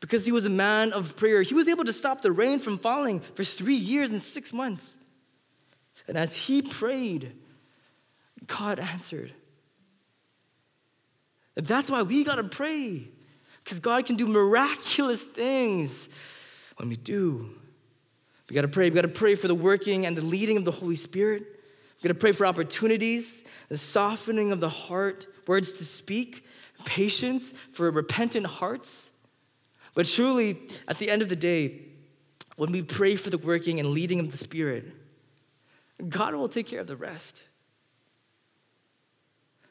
because 0.00 0.26
he 0.26 0.32
was 0.32 0.44
a 0.44 0.50
man 0.50 0.92
of 0.92 1.16
prayer, 1.16 1.42
he 1.42 1.54
was 1.54 1.68
able 1.68 1.84
to 1.84 1.92
stop 1.92 2.22
the 2.22 2.32
rain 2.32 2.58
from 2.58 2.78
falling 2.78 3.20
for 3.20 3.44
three 3.44 3.76
years 3.76 4.10
and 4.10 4.20
six 4.20 4.52
months. 4.52 4.96
And 6.08 6.18
as 6.18 6.34
he 6.34 6.62
prayed, 6.62 7.32
God 8.46 8.78
answered. 8.78 9.32
That's 11.54 11.90
why 11.90 12.02
we 12.02 12.24
got 12.24 12.34
to 12.36 12.44
pray, 12.44 13.08
because 13.64 13.80
God 13.80 14.06
can 14.06 14.16
do 14.16 14.26
miraculous 14.26 15.24
things 15.24 16.08
when 16.76 16.88
we 16.88 16.96
do. 16.96 17.50
We 18.48 18.54
got 18.54 18.62
to 18.62 18.68
pray. 18.68 18.90
We 18.90 18.94
got 18.94 19.02
to 19.02 19.08
pray 19.08 19.34
for 19.34 19.48
the 19.48 19.54
working 19.54 20.04
and 20.04 20.16
the 20.16 20.24
leading 20.24 20.56
of 20.58 20.64
the 20.64 20.70
Holy 20.70 20.96
Spirit. 20.96 21.42
We 21.42 22.08
got 22.08 22.14
to 22.14 22.20
pray 22.20 22.32
for 22.32 22.46
opportunities, 22.46 23.42
the 23.70 23.78
softening 23.78 24.52
of 24.52 24.60
the 24.60 24.68
heart 24.68 25.26
words 25.46 25.72
to 25.72 25.84
speak, 25.84 26.44
patience 26.84 27.54
for 27.72 27.90
repentant 27.90 28.46
hearts. 28.46 29.10
But 29.94 30.06
truly, 30.06 30.58
at 30.88 30.98
the 30.98 31.10
end 31.10 31.22
of 31.22 31.28
the 31.28 31.36
day, 31.36 31.80
when 32.56 32.72
we 32.72 32.82
pray 32.82 33.16
for 33.16 33.30
the 33.30 33.38
working 33.38 33.80
and 33.80 33.90
leading 33.90 34.20
of 34.20 34.30
the 34.30 34.38
Spirit, 34.38 34.86
God 36.08 36.34
will 36.34 36.48
take 36.48 36.66
care 36.66 36.80
of 36.80 36.86
the 36.86 36.96
rest. 36.96 37.44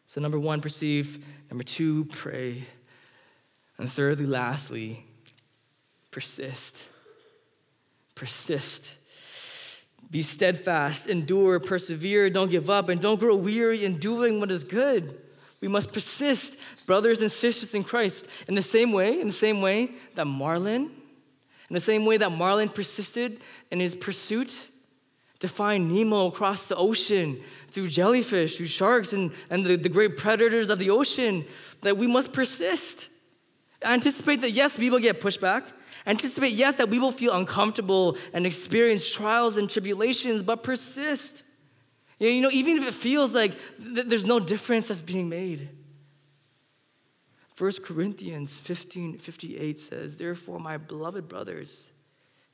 So, 0.08 0.22
number 0.22 0.40
one, 0.40 0.62
perceive. 0.62 1.24
Number 1.50 1.64
two, 1.64 2.06
pray. 2.06 2.66
And 3.84 3.92
thirdly, 3.92 4.26
lastly, 4.26 5.04
persist. 6.10 6.78
Persist. 8.16 8.94
Be 10.10 10.22
steadfast, 10.22 11.08
endure, 11.08 11.60
persevere, 11.60 12.30
don't 12.30 12.50
give 12.50 12.70
up, 12.70 12.88
and 12.88 13.02
don't 13.02 13.20
grow 13.20 13.36
weary 13.36 13.84
in 13.84 14.00
doing 14.00 14.40
what 14.40 14.52
is 14.52 14.64
good. 14.64 15.20
We 15.60 15.68
must 15.68 15.92
persist, 15.92 16.56
brothers 16.86 17.22
and 17.22 17.30
sisters 17.30 17.76
in 17.76 17.84
Christ, 17.84 18.26
in 18.48 18.56
the 18.56 18.62
same 18.62 18.94
way, 18.94 19.20
in 19.20 19.28
the 19.28 19.34
same 19.34 19.60
way 19.60 19.92
that 20.16 20.28
Marlin, 20.28 20.84
in 21.70 21.74
the 21.74 21.82
same 21.82 22.06
way 22.06 22.16
that 22.16 22.32
Marlin 22.32 22.70
persisted 22.70 23.42
in 23.70 23.82
his 23.82 23.96
pursuit 23.96 24.70
to 25.42 25.50
find 25.50 25.94
Nemo 25.94 26.28
across 26.28 26.68
the 26.68 26.78
ocean 26.78 27.42
through 27.68 27.90
jellyfish, 27.90 28.56
through 28.56 28.68
sharks, 28.68 29.12
and, 29.12 29.34
and 29.50 29.66
the, 29.66 29.76
the 29.76 29.90
great 29.90 30.16
predators 30.16 30.70
of 30.70 30.80
the 30.80 30.90
ocean, 30.90 31.44
that 31.82 31.98
we 31.98 32.08
must 32.08 32.32
persist. 32.32 33.10
Anticipate 33.84 34.42
that, 34.42 34.52
yes, 34.52 34.78
we 34.78 34.90
will 34.90 35.00
get 35.00 35.22
pushback. 35.22 35.64
Anticipate, 36.06 36.52
yes, 36.52 36.76
that 36.76 36.90
we 36.90 37.00
will 37.00 37.12
feel 37.12 37.34
uncomfortable 37.34 38.18
and 38.34 38.46
experience 38.46 39.10
trials 39.10 39.58
and 39.58 39.70
tribulations, 39.70 40.42
but 40.42 40.64
persist. 40.64 41.44
You 42.20 42.42
know, 42.42 42.52
even 42.52 42.78
if 42.78 42.88
it 42.88 42.94
feels 42.94 43.32
like 43.34 43.56
th- 43.82 44.08
there's 44.08 44.26
no 44.26 44.40
difference 44.40 44.88
that's 44.88 45.02
being 45.02 45.30
made. 45.30 45.70
1 47.58 47.72
Corinthians 47.84 48.58
15 48.58 49.20
58 49.20 49.80
says, 49.80 50.16
Therefore, 50.16 50.60
my 50.60 50.78
beloved 50.78 51.28
brothers, 51.28 51.92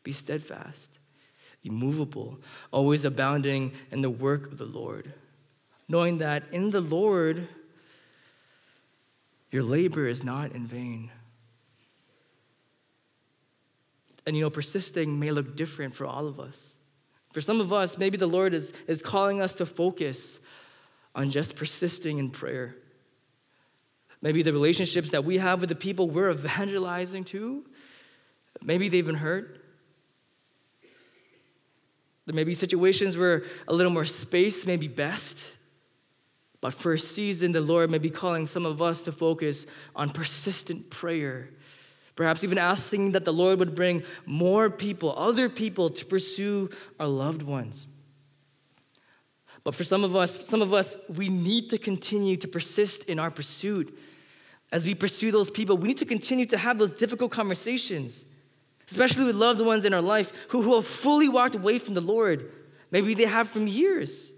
be 0.03 0.11
steadfast, 0.11 0.89
immovable, 1.63 2.39
always 2.71 3.05
abounding 3.05 3.71
in 3.91 4.01
the 4.01 4.09
work 4.09 4.51
of 4.51 4.57
the 4.57 4.65
Lord, 4.65 5.13
knowing 5.87 6.19
that 6.19 6.43
in 6.51 6.71
the 6.71 6.81
Lord 6.81 7.47
your 9.51 9.63
labor 9.63 10.07
is 10.07 10.23
not 10.23 10.51
in 10.51 10.67
vain. 10.67 11.11
And 14.29 14.37
you 14.37 14.43
know, 14.43 14.51
persisting 14.51 15.19
may 15.19 15.31
look 15.31 15.55
different 15.55 15.95
for 15.95 16.05
all 16.05 16.27
of 16.27 16.39
us. 16.39 16.75
For 17.33 17.41
some 17.41 17.59
of 17.59 17.73
us, 17.73 17.97
maybe 17.97 18.15
the 18.15 18.27
Lord 18.27 18.53
is, 18.53 18.73
is 18.85 19.01
calling 19.01 19.41
us 19.41 19.55
to 19.55 19.65
focus 19.65 20.39
on 21.15 21.31
just 21.31 21.55
persisting 21.55 22.19
in 22.19 22.29
prayer. 22.29 22.75
Maybe 24.21 24.43
the 24.43 24.53
relationships 24.53 25.09
that 25.09 25.25
we 25.25 25.39
have 25.39 25.61
with 25.61 25.69
the 25.69 25.75
people 25.75 26.11
we're 26.11 26.29
evangelizing 26.29 27.23
to, 27.23 27.65
maybe 28.61 28.87
they've 28.87 29.03
been 29.03 29.15
hurt. 29.15 29.65
There 32.27 32.35
may 32.35 32.43
be 32.43 32.53
situations 32.53 33.17
where 33.17 33.45
a 33.67 33.73
little 33.73 33.91
more 33.91 34.05
space 34.05 34.63
may 34.63 34.77
be 34.77 34.87
best. 34.87 35.53
But 36.61 36.75
for 36.75 36.93
a 36.93 36.99
season, 36.99 37.51
the 37.51 37.61
Lord 37.61 37.89
may 37.89 37.97
be 37.97 38.11
calling 38.11 38.45
some 38.45 38.67
of 38.67 38.79
us 38.79 39.01
to 39.03 39.11
focus 39.11 39.65
on 39.95 40.11
persistent 40.11 40.91
prayer 40.91 41.49
Perhaps 42.19 42.43
even 42.43 42.57
asking 42.57 43.13
that 43.13 43.23
the 43.23 43.31
Lord 43.31 43.59
would 43.59 43.73
bring 43.73 44.03
more 44.25 44.69
people, 44.69 45.17
other 45.17 45.47
people, 45.47 45.89
to 45.91 46.05
pursue 46.05 46.69
our 46.99 47.07
loved 47.07 47.41
ones. 47.41 47.87
But 49.63 49.73
for 49.73 49.85
some 49.85 50.03
of 50.03 50.17
us, 50.17 50.45
some 50.45 50.61
of 50.61 50.73
us, 50.73 50.97
we 51.07 51.29
need 51.29 51.69
to 51.69 51.77
continue 51.77 52.35
to 52.35 52.45
persist 52.45 53.05
in 53.05 53.19
our 53.19 53.31
pursuit. 53.31 53.97
As 54.69 54.83
we 54.83 54.95
pursue 54.95 55.31
those 55.31 55.49
people, 55.49 55.77
we 55.77 55.87
need 55.87 55.99
to 55.99 56.05
continue 56.05 56.45
to 56.47 56.57
have 56.57 56.77
those 56.77 56.91
difficult 56.91 57.31
conversations, 57.31 58.25
especially 58.89 59.23
with 59.23 59.37
loved 59.37 59.61
ones 59.61 59.85
in 59.85 59.93
our 59.93 60.01
life 60.01 60.33
who, 60.49 60.61
who 60.61 60.75
have 60.75 60.85
fully 60.85 61.29
walked 61.29 61.55
away 61.55 61.79
from 61.79 61.93
the 61.93 62.01
Lord. 62.01 62.51
Maybe 62.91 63.13
they 63.13 63.27
have 63.27 63.47
from 63.47 63.65
years. 63.65 64.33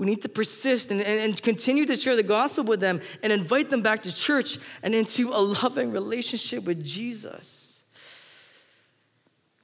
We 0.00 0.06
need 0.06 0.22
to 0.22 0.30
persist 0.30 0.90
and, 0.90 1.02
and, 1.02 1.20
and, 1.20 1.42
continue 1.42 1.84
to 1.84 1.94
share 1.94 2.16
the 2.16 2.22
gospel 2.22 2.64
with 2.64 2.80
them 2.80 3.02
and 3.22 3.34
invite 3.34 3.68
them 3.68 3.82
back 3.82 4.02
to 4.04 4.14
church 4.14 4.58
and 4.82 4.94
into 4.94 5.28
a 5.28 5.36
loving 5.38 5.92
relationship 5.92 6.64
with 6.64 6.82
Jesus. 6.82 7.82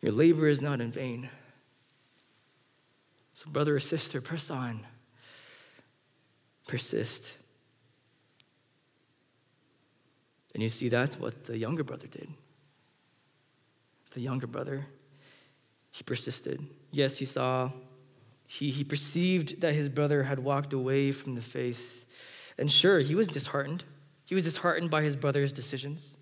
Your 0.02 0.12
labor 0.12 0.46
is 0.46 0.60
not 0.60 0.82
in 0.82 0.92
vain. 0.92 1.30
So, 3.32 3.48
brother 3.48 3.76
or 3.76 3.80
sister, 3.80 4.20
press 4.20 4.50
on, 4.50 4.86
persist. 6.68 7.32
And 10.52 10.62
you 10.62 10.68
see, 10.68 10.90
that's 10.90 11.18
what 11.18 11.44
the 11.44 11.56
younger 11.56 11.82
brother 11.82 12.08
did. 12.08 12.28
The 14.12 14.20
younger 14.20 14.46
brother, 14.46 14.86
he 15.92 16.02
persisted. 16.02 16.62
Yes, 16.90 17.16
he 17.16 17.24
saw 17.24 17.70
he, 18.46 18.70
he 18.70 18.84
perceived 18.84 19.60
that 19.60 19.74
his 19.74 19.88
brother 19.88 20.22
had 20.22 20.38
walked 20.38 20.72
away 20.72 21.12
from 21.12 21.34
the 21.34 21.42
faith. 21.42 22.04
And 22.58 22.70
sure, 22.70 23.00
he 23.00 23.14
was 23.14 23.28
disheartened. 23.28 23.84
He 24.24 24.34
was 24.34 24.44
disheartened 24.44 24.90
by 24.90 25.02
his 25.02 25.16
brother's 25.16 25.52
decisions. 25.52 26.16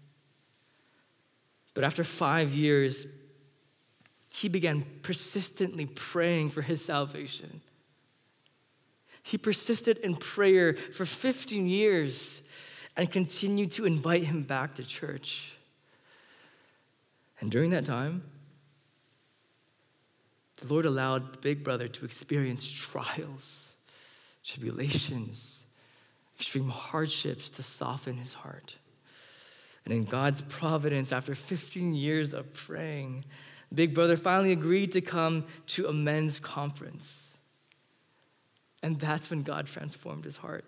But 1.75 1.85
after 1.85 2.05
five 2.05 2.53
years, 2.53 3.07
he 4.33 4.49
began 4.49 4.85
persistently 5.03 5.87
praying 5.87 6.51
for 6.51 6.63
his 6.63 6.85
salvation. 6.85 7.61
He 9.23 9.39
persisted 9.39 9.99
in 9.99 10.17
prayer 10.17 10.75
for 10.75 11.07
15 11.07 11.67
years 11.67 12.43
and 12.97 13.11
continued 13.11 13.73
to 13.73 13.85
invite 13.85 14.25
him 14.25 14.43
back 14.43 14.75
to 14.77 14.85
church. 14.85 15.55
And 17.41 17.51
during 17.51 17.71
that 17.71 17.85
time, 17.85 18.23
the 20.65 20.73
Lord 20.73 20.87
allowed 20.87 21.41
big 21.41 21.63
brother 21.63 21.89
to 21.89 22.05
experience 22.05 22.71
trials, 22.71 23.69
tribulations, 24.45 25.61
extreme 26.39 26.69
hardships 26.69 27.51
to 27.51 27.63
soften 27.63 28.17
his 28.17 28.33
heart. 28.33 28.77
And 29.85 29.93
in 29.93 30.05
God's 30.05 30.41
providence, 30.43 31.13
after 31.13 31.35
15 31.35 31.95
years 31.95 32.33
of 32.33 32.53
praying, 32.55 33.25
Big 33.75 33.95
Brother 33.95 34.17
finally 34.17 34.53
agreed 34.53 34.93
to 34.93 35.01
come 35.01 35.45
to 35.67 35.87
a 35.87 35.93
men's 35.93 36.41
conference. 36.41 37.29
And 38.83 38.99
that's 38.99 39.29
when 39.29 39.43
God 39.43 39.67
transformed 39.67 40.25
his 40.25 40.39
heart. 40.39 40.65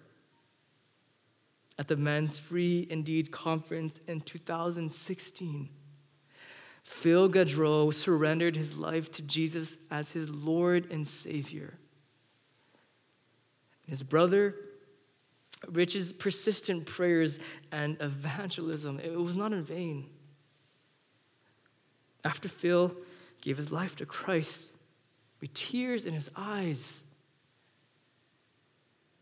At 1.78 1.88
the 1.88 1.96
Men's 1.96 2.38
Free 2.38 2.86
Indeed 2.90 3.30
conference 3.30 4.00
in 4.06 4.20
2016, 4.20 5.68
Phil 6.86 7.28
Gaudreau 7.28 7.92
surrendered 7.92 8.54
his 8.54 8.78
life 8.78 9.10
to 9.12 9.22
Jesus 9.22 9.76
as 9.90 10.12
his 10.12 10.30
Lord 10.30 10.86
and 10.92 11.06
Savior. 11.06 11.74
His 13.88 14.04
brother, 14.04 14.54
Rich's 15.68 16.12
persistent 16.12 16.86
prayers 16.86 17.40
and 17.72 18.00
evangelism, 18.00 19.00
it 19.00 19.18
was 19.18 19.36
not 19.36 19.52
in 19.52 19.64
vain. 19.64 20.08
After 22.24 22.48
Phil 22.48 22.96
gave 23.40 23.56
his 23.56 23.72
life 23.72 23.96
to 23.96 24.06
Christ, 24.06 24.66
with 25.40 25.52
tears 25.54 26.06
in 26.06 26.14
his 26.14 26.30
eyes, 26.36 27.02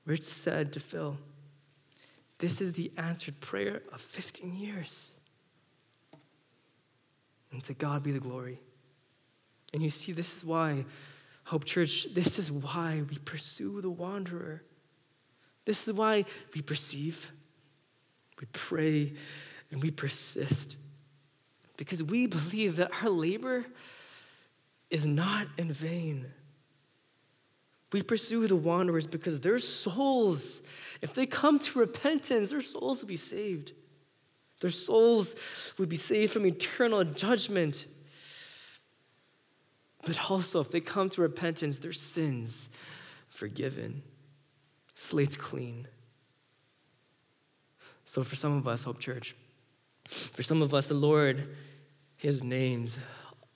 Rich 0.04 0.24
said 0.24 0.74
to 0.74 0.80
Phil, 0.80 1.16
this 2.38 2.60
is 2.60 2.74
the 2.74 2.92
answered 2.98 3.40
prayer 3.40 3.80
of 3.90 4.02
15 4.02 4.54
years. 4.54 5.10
And 7.54 7.62
to 7.64 7.72
God 7.72 8.02
be 8.02 8.10
the 8.10 8.18
glory. 8.18 8.58
And 9.72 9.80
you 9.80 9.88
see, 9.88 10.10
this 10.10 10.36
is 10.36 10.44
why, 10.44 10.84
Hope 11.44 11.64
Church, 11.64 12.08
this 12.12 12.36
is 12.36 12.50
why 12.50 13.02
we 13.08 13.16
pursue 13.18 13.80
the 13.80 13.90
wanderer. 13.90 14.64
This 15.64 15.86
is 15.86 15.94
why 15.94 16.24
we 16.52 16.62
perceive, 16.62 17.30
we 18.40 18.46
pray, 18.52 19.12
and 19.70 19.80
we 19.80 19.92
persist. 19.92 20.76
Because 21.76 22.02
we 22.02 22.26
believe 22.26 22.76
that 22.76 22.90
our 23.02 23.08
labor 23.08 23.64
is 24.90 25.06
not 25.06 25.46
in 25.56 25.72
vain. 25.72 26.26
We 27.92 28.02
pursue 28.02 28.48
the 28.48 28.56
wanderers 28.56 29.06
because 29.06 29.40
their 29.40 29.60
souls, 29.60 30.60
if 31.00 31.14
they 31.14 31.26
come 31.26 31.60
to 31.60 31.78
repentance, 31.78 32.50
their 32.50 32.62
souls 32.62 33.00
will 33.00 33.08
be 33.08 33.16
saved. 33.16 33.72
Their 34.64 34.70
souls 34.70 35.36
would 35.76 35.90
be 35.90 35.98
saved 35.98 36.32
from 36.32 36.46
eternal 36.46 37.04
judgment. 37.04 37.84
But 40.06 40.30
also, 40.30 40.60
if 40.60 40.70
they 40.70 40.80
come 40.80 41.10
to 41.10 41.20
repentance, 41.20 41.80
their 41.80 41.92
sins 41.92 42.70
forgiven, 43.28 44.02
slates 44.94 45.36
clean. 45.36 45.86
So, 48.06 48.24
for 48.24 48.36
some 48.36 48.56
of 48.56 48.66
us, 48.66 48.84
Hope 48.84 49.00
Church, 49.00 49.36
for 50.08 50.42
some 50.42 50.62
of 50.62 50.72
us, 50.72 50.88
the 50.88 50.94
Lord, 50.94 51.46
has 52.22 52.42
names 52.42 52.96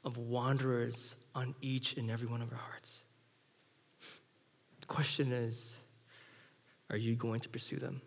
of 0.04 0.18
wanderers 0.18 1.16
on 1.34 1.54
each 1.62 1.96
and 1.96 2.10
every 2.10 2.28
one 2.28 2.42
of 2.42 2.52
our 2.52 2.58
hearts. 2.58 3.02
The 4.82 4.86
question 4.88 5.32
is 5.32 5.74
are 6.90 6.98
you 6.98 7.16
going 7.16 7.40
to 7.40 7.48
pursue 7.48 7.76
them? 7.76 8.02